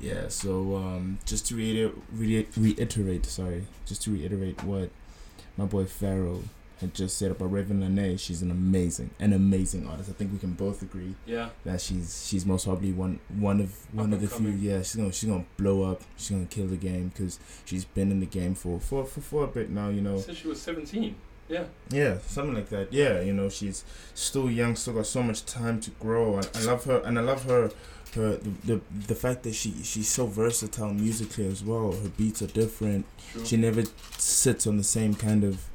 Yeah, 0.00 0.26
so 0.28 0.76
um, 0.76 1.20
just 1.24 1.46
to 1.46 1.54
reiterate, 1.54 1.94
re- 2.12 2.48
reiterate, 2.56 3.24
sorry, 3.24 3.66
just 3.86 4.02
to 4.02 4.10
reiterate 4.10 4.64
what 4.64 4.90
my 5.56 5.64
boy 5.64 5.84
Pharaoh 5.84 6.42
had 6.82 6.94
just 6.94 7.16
said 7.16 7.30
about 7.30 7.50
Ravyn 7.50 7.80
Lenae, 7.80 8.20
she's 8.20 8.42
an 8.42 8.50
amazing, 8.50 9.10
an 9.18 9.32
amazing 9.32 9.88
artist. 9.88 10.10
I 10.10 10.12
think 10.12 10.32
we 10.32 10.38
can 10.38 10.52
both 10.52 10.82
agree. 10.82 11.14
Yeah. 11.24 11.48
That 11.64 11.80
she's 11.80 12.26
she's 12.28 12.44
most 12.44 12.66
probably 12.66 12.92
one 12.92 13.20
one 13.38 13.60
of 13.60 13.74
one 13.94 14.12
of 14.12 14.20
the 14.20 14.26
and 14.36 14.58
few. 14.58 14.70
Yeah, 14.70 14.78
she's 14.78 14.96
gonna 14.96 15.12
she's 15.12 15.28
gonna 15.30 15.46
blow 15.56 15.90
up. 15.90 16.02
She's 16.16 16.30
gonna 16.30 16.46
kill 16.46 16.66
the 16.66 16.76
game 16.76 17.08
because 17.08 17.38
she's 17.64 17.84
been 17.84 18.10
in 18.10 18.20
the 18.20 18.26
game 18.26 18.54
for 18.54 18.78
for 18.78 19.04
for, 19.06 19.20
for 19.20 19.44
a 19.44 19.48
bit 19.48 19.70
now. 19.70 19.88
You 19.88 20.02
know. 20.02 20.18
Since 20.18 20.38
she 20.38 20.48
was 20.48 20.60
seventeen. 20.60 21.14
Yeah. 21.48 21.64
Yeah, 21.90 22.18
something 22.26 22.54
like 22.54 22.68
that. 22.70 22.92
Yeah, 22.92 23.20
you 23.20 23.32
know, 23.34 23.50
she's 23.50 23.84
still 24.14 24.50
young, 24.50 24.74
still 24.74 24.94
got 24.94 25.06
so 25.06 25.22
much 25.22 25.44
time 25.44 25.80
to 25.80 25.90
grow. 25.90 26.36
And 26.36 26.48
I 26.54 26.62
love 26.62 26.84
her, 26.84 27.02
and 27.04 27.18
I 27.18 27.22
love 27.22 27.44
her, 27.44 27.70
her 28.14 28.36
the 28.36 28.50
the, 28.64 28.80
the 29.08 29.14
fact 29.14 29.42
that 29.42 29.54
she 29.54 29.74
she's 29.82 30.08
so 30.08 30.26
versatile 30.26 30.94
musically 30.94 31.46
as 31.46 31.62
well. 31.62 31.92
Her 31.92 32.08
beats 32.08 32.40
are 32.40 32.46
different. 32.46 33.04
True. 33.32 33.44
She 33.44 33.56
never 33.56 33.82
sits 34.16 34.66
on 34.66 34.78
the 34.78 34.84
same 34.84 35.14
kind 35.14 35.44
of 35.44 35.68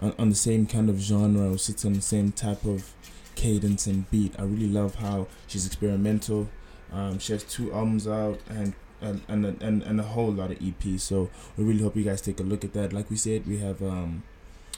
on, 0.00 0.14
on 0.18 0.28
the 0.28 0.34
same 0.34 0.66
kind 0.66 0.88
of 0.88 0.98
genre 0.98 1.52
or 1.52 1.58
sits 1.58 1.84
on 1.84 1.94
the 1.94 2.00
same 2.02 2.32
type 2.32 2.64
of 2.64 2.92
cadence 3.34 3.86
and 3.86 4.10
beat. 4.10 4.34
I 4.38 4.42
really 4.42 4.68
love 4.68 4.96
how 4.96 5.26
she's 5.46 5.66
experimental. 5.66 6.48
Um, 6.92 7.18
she 7.18 7.32
has 7.32 7.44
two 7.44 7.72
albums 7.72 8.06
out 8.06 8.40
and 8.48 8.74
and, 9.00 9.20
and 9.28 9.44
and 9.62 9.82
and 9.82 10.00
a 10.00 10.02
whole 10.02 10.32
lot 10.32 10.50
of 10.50 10.58
EPs. 10.58 11.00
So 11.00 11.30
we 11.56 11.64
really 11.64 11.82
hope 11.82 11.96
you 11.96 12.04
guys 12.04 12.20
take 12.20 12.40
a 12.40 12.42
look 12.42 12.64
at 12.64 12.72
that. 12.72 12.92
Like 12.92 13.10
we 13.10 13.16
said, 13.16 13.46
we 13.46 13.58
have 13.58 13.82
um 13.82 14.22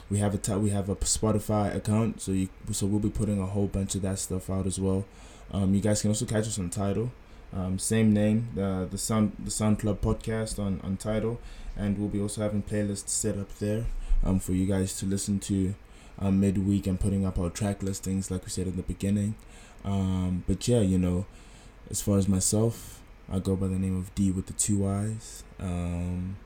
we 0.09 0.19
have 0.19 0.35
a 0.35 0.37
t- 0.37 0.53
we 0.55 0.69
have 0.71 0.89
a 0.89 0.95
Spotify 0.97 1.73
account, 1.75 2.21
so 2.21 2.31
you 2.33 2.49
so 2.71 2.85
we'll 2.85 2.99
be 2.99 3.09
putting 3.09 3.41
a 3.41 3.45
whole 3.45 3.67
bunch 3.67 3.95
of 3.95 4.01
that 4.03 4.19
stuff 4.19 4.49
out 4.49 4.67
as 4.67 4.79
well. 4.79 5.05
Um, 5.51 5.73
you 5.73 5.81
guys 5.81 6.01
can 6.01 6.11
also 6.11 6.25
catch 6.25 6.47
us 6.47 6.59
on 6.59 6.69
Tidal, 6.69 7.11
um, 7.53 7.79
same 7.79 8.13
name, 8.13 8.49
the 8.55 8.87
the 8.89 8.97
Sound 8.97 9.31
the 9.39 9.51
Sound 9.51 9.79
Club 9.79 10.01
podcast 10.01 10.59
on 10.59 10.81
on 10.83 10.97
Tidal, 10.97 11.39
and 11.75 11.97
we'll 11.97 12.09
be 12.09 12.21
also 12.21 12.41
having 12.41 12.61
playlists 12.61 13.09
set 13.09 13.37
up 13.37 13.57
there, 13.59 13.85
um, 14.23 14.39
for 14.39 14.53
you 14.53 14.65
guys 14.65 14.97
to 14.99 15.05
listen 15.05 15.39
to, 15.39 15.75
um, 16.19 16.39
midweek 16.39 16.87
and 16.87 16.99
putting 16.99 17.25
up 17.25 17.39
our 17.39 17.49
track 17.49 17.81
listings 17.81 18.29
like 18.29 18.43
we 18.43 18.49
said 18.49 18.67
in 18.67 18.75
the 18.75 18.83
beginning, 18.83 19.35
um, 19.83 20.43
but 20.47 20.67
yeah, 20.67 20.81
you 20.81 20.97
know, 20.97 21.25
as 21.89 22.01
far 22.01 22.17
as 22.17 22.27
myself, 22.27 23.01
I 23.31 23.39
go 23.39 23.55
by 23.55 23.67
the 23.67 23.79
name 23.79 23.97
of 23.97 24.13
D 24.15 24.31
with 24.31 24.47
the 24.47 24.53
two 24.53 24.87
eyes, 24.87 25.43
um, 25.59 26.37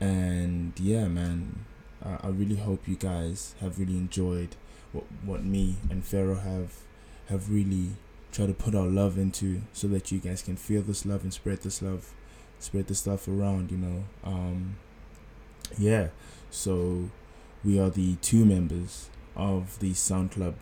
and 0.00 0.72
yeah, 0.78 1.08
man, 1.08 1.64
I, 2.04 2.18
I 2.22 2.28
really 2.28 2.56
hope 2.56 2.86
you 2.86 2.96
guys 2.96 3.54
have 3.60 3.78
really 3.78 3.96
enjoyed 3.96 4.56
what 4.92 5.04
what 5.24 5.44
me 5.44 5.76
and 5.90 6.04
Pharaoh 6.04 6.40
have 6.40 6.74
have 7.28 7.50
really 7.50 7.90
tried 8.32 8.46
to 8.48 8.54
put 8.54 8.74
our 8.74 8.86
love 8.86 9.18
into 9.18 9.62
so 9.72 9.88
that 9.88 10.12
you 10.12 10.18
guys 10.18 10.42
can 10.42 10.56
feel 10.56 10.82
this 10.82 11.06
love 11.06 11.22
and 11.22 11.32
spread 11.32 11.62
this 11.62 11.82
love 11.82 12.12
spread 12.58 12.86
this 12.88 13.00
stuff 13.00 13.28
around 13.28 13.70
you 13.70 13.78
know. 13.78 14.04
Um 14.24 14.76
yeah 15.78 16.08
so 16.56 17.10
we 17.62 17.78
are 17.78 17.90
the 17.90 18.16
two 18.16 18.46
members 18.46 19.10
of 19.36 19.78
the 19.80 19.92
sound 19.92 20.30
club 20.32 20.54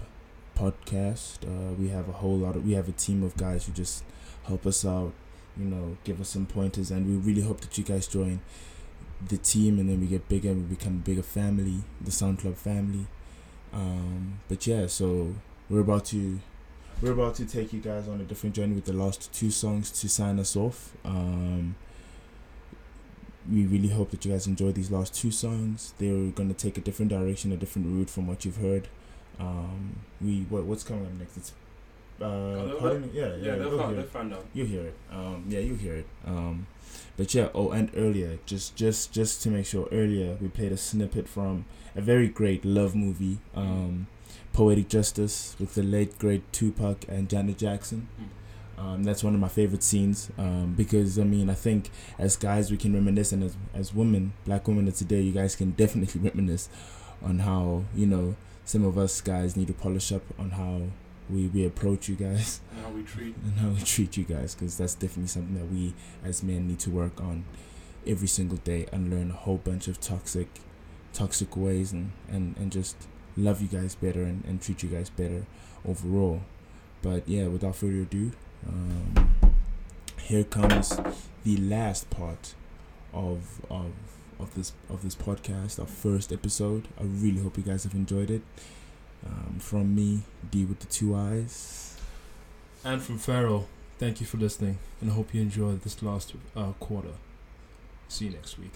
podcast. 0.56 1.44
Uh, 1.46 1.72
we 1.74 1.88
have 1.88 2.08
a 2.08 2.12
whole 2.12 2.36
lot 2.36 2.56
of 2.56 2.66
we 2.66 2.72
have 2.72 2.88
a 2.88 2.92
team 2.92 3.22
of 3.22 3.36
guys 3.36 3.66
who 3.66 3.72
just 3.72 4.02
help 4.44 4.66
us 4.66 4.84
out 4.84 5.12
you 5.56 5.64
know 5.64 5.96
give 6.02 6.20
us 6.20 6.30
some 6.30 6.46
pointers. 6.46 6.90
And 6.90 7.06
we 7.06 7.14
really 7.14 7.46
hope 7.46 7.60
that 7.60 7.78
you 7.78 7.84
guys 7.84 8.08
join 8.08 8.40
the 9.28 9.36
team 9.36 9.78
and 9.78 9.88
then 9.88 10.00
we 10.00 10.06
get 10.06 10.28
bigger 10.28 10.50
and 10.50 10.68
we 10.68 10.74
become 10.74 10.94
a 10.94 11.04
bigger 11.06 11.22
family 11.22 11.82
the 12.00 12.10
sound 12.10 12.40
club 12.40 12.56
family. 12.56 13.06
Um 13.72 14.40
but 14.48 14.66
yeah 14.66 14.88
so 14.88 15.34
we're 15.70 15.80
about 15.80 16.06
to 16.06 16.40
we're 17.00 17.12
about 17.12 17.36
to 17.36 17.46
take 17.46 17.72
you 17.72 17.80
guys 17.80 18.08
on 18.08 18.20
a 18.20 18.24
different 18.24 18.56
journey 18.56 18.74
with 18.74 18.84
the 18.84 18.92
last 18.92 19.32
two 19.32 19.52
songs 19.52 19.92
to 20.00 20.08
sign 20.08 20.40
us 20.40 20.56
off. 20.56 20.92
Um 21.04 21.76
we 23.50 23.66
really 23.66 23.88
hope 23.88 24.10
that 24.10 24.24
you 24.24 24.32
guys 24.32 24.46
enjoy 24.46 24.72
these 24.72 24.90
last 24.90 25.14
two 25.14 25.30
songs. 25.30 25.92
They're 25.98 26.30
going 26.30 26.48
to 26.48 26.54
take 26.54 26.78
a 26.78 26.80
different 26.80 27.10
direction 27.10 27.52
a 27.52 27.56
different 27.56 27.88
route 27.88 28.10
from 28.10 28.26
what 28.26 28.44
you've 28.44 28.56
heard. 28.56 28.88
Um 29.38 29.96
we 30.20 30.46
what, 30.48 30.64
what's 30.64 30.84
coming 30.84 31.06
up 31.06 31.12
next? 31.18 31.36
It's 31.36 31.52
uh 32.20 32.28
they'll- 32.66 32.76
pardon 32.78 33.02
me? 33.02 33.08
yeah 33.12 33.26
yeah, 33.26 33.34
yeah, 33.36 33.54
they'll 33.56 33.68
you'll 33.70 33.78
find- 33.78 33.92
hear 33.94 34.00
they'll 34.02 34.10
find 34.10 34.32
out. 34.32 34.44
you 34.54 34.64
hear 34.64 34.82
it. 34.86 34.94
Um 35.10 35.44
yeah 35.48 35.58
you 35.60 35.74
hear 35.74 35.96
it. 35.96 36.06
Um 36.26 36.66
but 37.16 37.34
yeah 37.34 37.48
oh 37.54 37.70
and 37.72 37.90
earlier 37.96 38.38
just 38.46 38.76
just 38.76 39.12
just 39.12 39.42
to 39.42 39.50
make 39.50 39.66
sure 39.66 39.88
earlier 39.92 40.36
we 40.40 40.48
played 40.48 40.72
a 40.72 40.76
snippet 40.76 41.28
from 41.28 41.64
a 41.96 42.00
very 42.00 42.28
great 42.28 42.64
love 42.64 42.94
movie 42.94 43.38
um 43.54 44.06
poetic 44.52 44.88
justice 44.88 45.56
with 45.58 45.74
the 45.74 45.82
late 45.82 46.16
great 46.18 46.50
tupac 46.52 47.04
and 47.08 47.28
janet 47.28 47.58
jackson 47.58 48.06
um, 48.78 49.04
that's 49.04 49.22
one 49.24 49.34
of 49.34 49.40
my 49.40 49.48
favorite 49.48 49.82
scenes 49.82 50.30
um, 50.38 50.74
because 50.76 51.18
I 51.18 51.24
mean 51.24 51.48
I 51.50 51.54
think 51.54 51.90
as 52.18 52.36
guys 52.36 52.70
we 52.70 52.76
can 52.76 52.92
reminisce 52.94 53.32
and 53.32 53.42
as 53.42 53.56
as 53.74 53.94
women 53.94 54.32
black 54.44 54.66
women 54.68 54.88
of 54.88 54.94
today 54.94 55.20
you 55.20 55.32
guys 55.32 55.56
can 55.56 55.72
definitely 55.72 56.20
reminisce 56.28 56.68
on 57.22 57.40
how 57.40 57.84
you 57.94 58.06
know 58.06 58.36
some 58.64 58.84
of 58.84 58.96
us 58.98 59.20
guys 59.20 59.56
need 59.56 59.66
to 59.68 59.72
polish 59.74 60.12
up 60.12 60.22
on 60.38 60.50
how 60.50 60.82
we, 61.30 61.46
we 61.48 61.64
approach 61.64 62.08
you 62.08 62.16
guys. 62.16 62.60
And 62.72 62.84
how 62.84 62.90
we 62.90 63.02
treat- 63.02 63.36
and 63.36 63.58
how 63.58 63.68
we 63.68 63.80
treat 63.80 64.16
you 64.16 64.24
guys 64.24 64.54
because 64.54 64.76
that's 64.76 64.94
definitely 64.94 65.28
something 65.28 65.54
that 65.54 65.70
we 65.72 65.94
as 66.24 66.42
men 66.42 66.68
need 66.68 66.80
to 66.80 66.90
work 66.90 67.20
on 67.20 67.44
every 68.06 68.28
single 68.28 68.58
day 68.58 68.86
and 68.92 69.10
learn 69.10 69.30
a 69.30 69.34
whole 69.34 69.56
bunch 69.56 69.88
of 69.88 70.00
toxic 70.00 70.48
toxic 71.12 71.56
ways 71.56 71.92
and, 71.92 72.10
and, 72.28 72.56
and 72.58 72.72
just 72.72 72.96
love 73.36 73.62
you 73.62 73.68
guys 73.68 73.94
better 73.94 74.22
and, 74.24 74.44
and 74.44 74.60
treat 74.60 74.82
you 74.82 74.88
guys 74.88 75.08
better 75.10 75.46
overall. 75.86 76.42
But 77.02 77.28
yeah 77.28 77.46
without 77.46 77.76
further 77.76 78.02
ado 78.02 78.32
um, 78.68 79.28
here 80.20 80.44
comes 80.44 80.98
the 81.44 81.56
last 81.58 82.08
part 82.10 82.54
of 83.12 83.60
of 83.70 83.92
of 84.40 84.54
this 84.54 84.72
of 84.88 85.02
this 85.02 85.14
podcast 85.14 85.78
our 85.78 85.86
first 85.86 86.32
episode 86.32 86.88
i 86.98 87.02
really 87.04 87.40
hope 87.40 87.56
you 87.56 87.62
guys 87.62 87.84
have 87.84 87.94
enjoyed 87.94 88.30
it 88.30 88.42
um, 89.26 89.56
from 89.58 89.94
me 89.94 90.22
d 90.50 90.64
with 90.64 90.80
the 90.80 90.86
two 90.86 91.14
eyes 91.14 91.96
And 92.84 93.00
from 93.02 93.18
Pharaoh, 93.18 93.66
thank 93.98 94.20
you 94.20 94.26
for 94.26 94.36
listening, 94.36 94.78
and 95.00 95.10
I 95.10 95.14
hope 95.14 95.32
you 95.34 95.40
enjoyed 95.40 95.82
this 95.82 96.02
last 96.02 96.34
uh, 96.54 96.72
quarter. 96.78 97.14
See 98.08 98.26
you 98.26 98.32
next 98.32 98.58
week. 98.58 98.72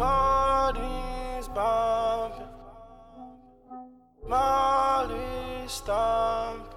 Cody's 0.00 1.46
bumping. 1.48 2.48
Molly 4.26 5.68
stomp. 5.68 6.69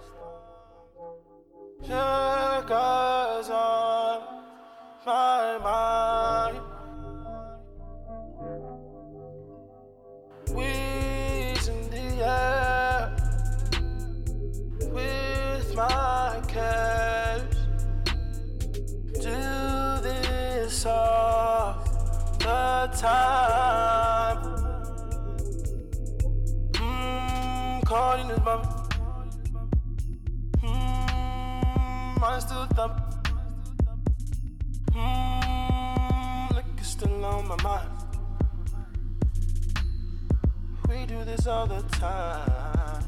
This 41.36 41.48
all 41.48 41.66
the 41.66 41.82
time. 41.98 43.04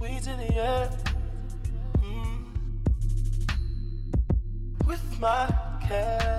Weeds 0.00 0.26
in 0.26 0.38
the 0.38 0.54
air. 0.54 0.90
Mm. 2.02 2.44
With 4.86 5.20
my 5.20 5.52
cares. 5.86 6.37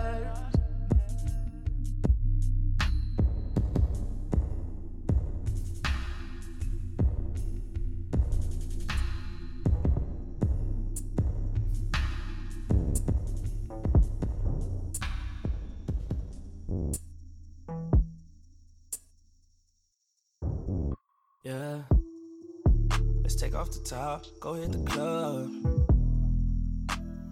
Top, 23.89 24.23
go 24.39 24.53
hit 24.53 24.71
the 24.71 24.77
club. 24.91 25.49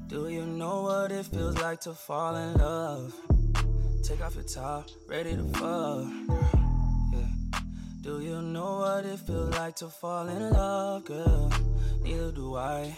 Do 0.08 0.28
you 0.28 0.44
know 0.44 0.82
what 0.82 1.12
it 1.12 1.28
feels 1.28 1.56
like 1.60 1.82
to 1.82 1.94
fall 1.94 2.36
in 2.36 2.56
love? 2.56 3.14
Take 4.02 4.22
off 4.22 4.34
your 4.34 4.44
top, 4.44 4.90
ready 5.08 5.36
to 5.36 5.44
fuck. 5.54 6.08
Yeah. 7.14 7.60
Do 8.02 8.22
you 8.22 8.42
know 8.42 8.80
what 8.80 9.06
it 9.06 9.20
feels 9.20 9.54
like 9.54 9.76
to 9.76 9.88
fall 9.88 10.28
in 10.30 10.50
love, 10.52 11.06
girl? 11.06 11.52
Neither 12.02 12.32
do 12.32 12.56
I. 12.56 12.98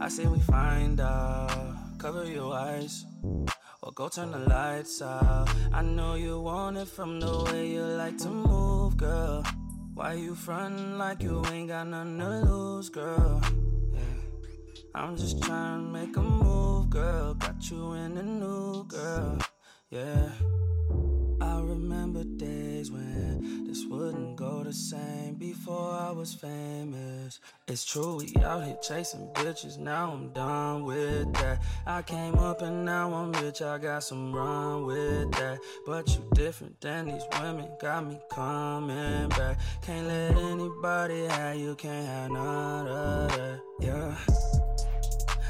I 0.00 0.08
say 0.08 0.26
we 0.26 0.38
find 0.38 0.98
out, 0.98 1.98
cover 1.98 2.24
your 2.24 2.54
eyes. 2.54 3.04
Or 3.82 3.92
go 3.92 4.08
turn 4.08 4.30
the 4.30 4.38
lights 4.38 5.02
out. 5.02 5.50
I 5.74 5.82
know 5.82 6.14
you 6.14 6.40
want 6.40 6.78
it 6.78 6.88
from 6.88 7.20
the 7.20 7.44
way 7.44 7.68
you 7.68 7.82
like 7.82 8.16
to 8.18 8.30
move, 8.30 8.96
girl. 8.96 9.44
Why 9.96 10.12
you 10.12 10.34
frontin' 10.34 10.98
like 10.98 11.22
you 11.22 11.42
ain't 11.46 11.68
got 11.68 11.86
nothing 11.86 12.18
to 12.18 12.28
lose, 12.40 12.90
girl? 12.90 13.40
Yeah. 13.94 14.00
I'm 14.94 15.16
just 15.16 15.42
trying 15.42 15.86
to 15.86 15.90
make 15.90 16.14
a 16.18 16.20
move, 16.20 16.90
girl. 16.90 17.32
Got 17.32 17.70
you 17.70 17.94
in 17.94 18.14
the 18.14 18.22
new, 18.22 18.84
girl. 18.84 19.38
Yeah. 19.88 20.28
I 21.40 21.60
remember 21.62 22.24
days 22.24 22.90
when 22.90 23.35
this 23.76 23.86
wouldn't 23.86 24.36
go 24.36 24.62
the 24.62 24.72
same 24.72 25.34
before 25.34 25.90
I 25.92 26.10
was 26.10 26.32
famous. 26.32 27.40
It's 27.68 27.84
true, 27.84 28.16
we 28.16 28.42
out 28.42 28.64
here 28.64 28.78
chasing 28.80 29.28
bitches. 29.34 29.76
Now 29.78 30.12
I'm 30.12 30.30
done 30.30 30.84
with 30.84 31.32
that. 31.34 31.62
I 31.86 32.00
came 32.02 32.36
up 32.36 32.62
and 32.62 32.86
now 32.86 33.12
I'm 33.12 33.32
rich. 33.32 33.60
I 33.60 33.76
got 33.76 34.02
some 34.02 34.32
run 34.32 34.86
with 34.86 35.30
that. 35.32 35.58
But 35.84 36.08
you 36.08 36.24
different 36.34 36.80
than 36.80 37.08
these 37.08 37.24
women. 37.38 37.68
Got 37.78 38.06
me 38.06 38.18
coming 38.30 39.28
back. 39.30 39.58
Can't 39.82 40.06
let 40.06 40.36
anybody 40.36 41.26
have 41.26 41.56
you. 41.56 41.74
Can't 41.74 42.06
have 42.06 42.30
none 42.30 42.86
of 42.86 43.30
that. 43.36 43.60
Yeah. 43.80 44.16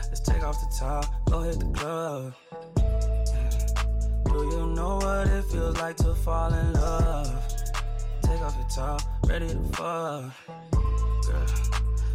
Let's 0.08 0.20
take 0.20 0.42
off 0.42 0.58
the 0.60 0.76
top. 0.76 1.04
Go 1.30 1.42
hit 1.42 1.60
the 1.60 1.66
club. 1.66 2.34
Do 4.24 4.42
you 4.50 4.66
know 4.74 4.96
what 4.96 5.28
it 5.28 5.44
feels 5.44 5.78
like 5.78 5.96
to 5.98 6.14
fall 6.14 6.52
in 6.52 6.72
love? 6.72 7.05
Off 8.46 8.54
your 8.58 8.68
top, 8.68 9.02
ready 9.26 9.48
to 9.48 9.58
fuck. 9.72 10.32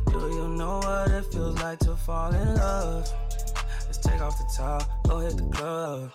Girl, 0.06 0.30
do 0.30 0.34
you 0.34 0.48
know 0.48 0.78
what 0.78 1.12
it 1.12 1.26
feels 1.26 1.62
like 1.62 1.80
to 1.80 1.98
fall 1.98 2.34
in 2.34 2.56
love? 2.56 3.12
Let's 3.86 3.98
take 3.98 4.22
off 4.22 4.38
the 4.38 4.46
top, 4.56 4.90
go 5.06 5.20
hit 5.20 5.36
the 5.36 5.44
club. 5.52 6.10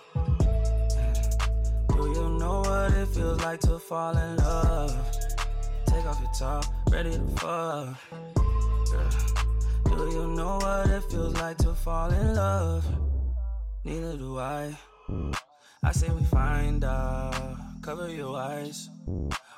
Do 1.89 2.09
you 2.15 2.29
know 2.39 2.61
what 2.61 2.93
it 2.93 3.07
feels 3.09 3.39
like 3.43 3.59
to 3.59 3.77
fall 3.77 4.17
in 4.17 4.37
love? 4.37 4.95
Take 5.85 6.05
off 6.07 6.19
your 6.19 6.31
top, 6.33 6.65
ready 6.89 7.11
to 7.11 7.27
fuck. 7.37 7.95
Girl, 9.83 10.09
do 10.09 10.15
you 10.15 10.27
know 10.29 10.57
what 10.57 10.89
it 10.89 11.03
feels 11.11 11.35
like 11.35 11.57
to 11.59 11.75
fall 11.75 12.09
in 12.09 12.33
love? 12.33 12.83
Neither 13.83 14.17
do 14.17 14.39
I. 14.39 14.75
I 15.83 15.91
say 15.91 16.09
we 16.09 16.23
find 16.23 16.83
out, 16.83 17.55
cover 17.83 18.09
your 18.09 18.35
eyes, 18.35 18.89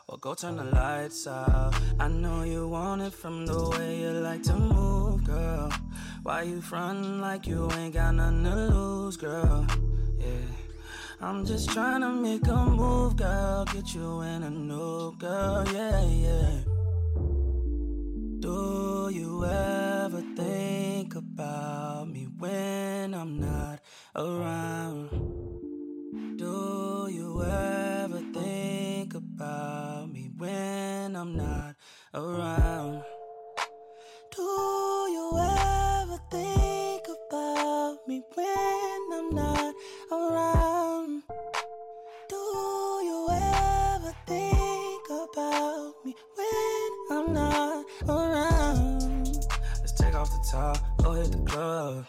or 0.09 0.17
go 0.17 0.33
turn 0.33 0.57
the 0.57 0.63
lights 0.63 1.27
out. 1.27 1.73
I 1.99 2.07
know 2.07 2.41
you 2.41 2.67
want 2.67 3.03
it 3.03 3.13
from 3.13 3.45
the 3.45 3.69
way 3.69 4.01
you 4.01 4.09
like 4.09 4.41
to 4.43 4.55
move, 4.55 5.23
girl. 5.23 5.71
Why 6.23 6.41
you 6.41 6.61
frontin' 6.61 7.21
like 7.21 7.45
you 7.45 7.69
ain't 7.73 7.93
got 7.93 8.15
nothing 8.15 8.43
to 8.43 8.55
lose, 8.55 9.17
girl? 9.17 9.67
Yeah. 10.17 10.49
I'm 11.21 11.45
just 11.45 11.69
trying 11.69 12.01
to 12.01 12.09
make 12.09 12.47
a 12.47 12.65
move, 12.65 13.17
girl. 13.17 13.65
Get 13.65 13.93
you 13.93 14.21
in 14.21 14.43
a 14.43 14.49
new 14.49 15.15
girl, 15.17 15.65
yeah, 15.71 16.03
yeah. 16.05 16.59
Do 18.39 19.11
you 19.13 19.45
ever 19.45 20.23
think 20.35 21.15
about 21.15 22.09
me 22.09 22.27
when 22.37 23.13
I'm 23.13 23.39
not 23.39 23.79
around? 24.15 25.09
Do 26.37 27.09
you 27.11 27.43
ever 27.43 28.21
think 28.33 29.13
about 29.13 29.78
when 30.39 31.17
I'm 31.17 31.35
not 31.35 31.75
around? 32.13 33.03
Do 34.33 34.41
you 34.41 35.31
ever 35.37 36.17
think 36.31 37.03
about 37.27 38.07
me 38.07 38.23
when 38.35 39.01
I'm 39.13 39.35
not 39.35 39.75
around? 40.09 41.23
Do 42.29 42.37
you 43.03 43.27
ever 43.29 44.15
think 44.27 45.03
about 45.09 45.93
me 46.05 46.15
when 46.35 47.17
I'm 47.17 47.33
not 47.33 47.85
around? 48.07 49.45
Let's 49.81 49.91
take 49.91 50.15
off 50.15 50.31
the 50.31 50.49
top, 50.49 50.77
go 51.03 51.11
hit 51.11 51.31
the 51.33 51.39
club. 51.39 52.05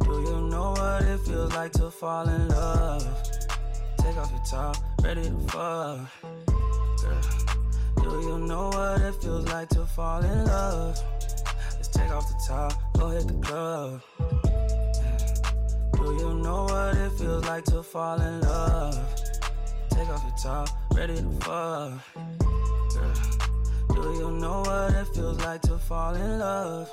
Do 0.00 0.10
you 0.10 0.40
know 0.50 0.72
what 0.72 1.02
it 1.02 1.20
feels 1.20 1.54
like 1.54 1.70
to 1.74 1.88
fall 1.88 2.28
in 2.28 2.48
love? 2.48 3.31
Take 4.12 4.20
off 4.20 4.30
your 4.30 4.44
top, 4.44 4.76
ready 5.02 5.22
to 5.22 5.38
fuck. 5.48 6.00
Girl, 7.96 8.20
do 8.20 8.28
you 8.28 8.38
know 8.40 8.68
what 8.68 9.00
it 9.00 9.14
feels 9.22 9.46
like 9.48 9.70
to 9.70 9.86
fall 9.86 10.22
in 10.22 10.44
love? 10.44 11.02
Let's 11.76 11.88
take 11.88 12.10
off 12.10 12.28
the 12.28 12.34
top, 12.46 12.74
go 12.92 13.08
hit 13.08 13.26
the 13.26 13.32
club. 13.40 14.02
Do 15.94 16.02
you 16.12 16.34
know 16.42 16.64
what 16.64 16.94
it 16.94 17.12
feels 17.12 17.46
like 17.46 17.64
to 17.64 17.82
fall 17.82 18.20
in 18.20 18.42
love? 18.42 18.98
Take 19.88 20.10
off 20.10 20.22
your 20.24 20.36
top, 20.42 20.68
ready 20.92 21.16
to 21.16 21.30
fuck. 21.40 21.92
Girl, 23.88 24.12
do 24.12 24.18
you 24.18 24.30
know 24.32 24.60
what 24.60 24.92
it 24.92 25.06
feels 25.14 25.38
like 25.38 25.62
to 25.62 25.78
fall 25.78 26.14
in 26.14 26.38
love? 26.38 26.92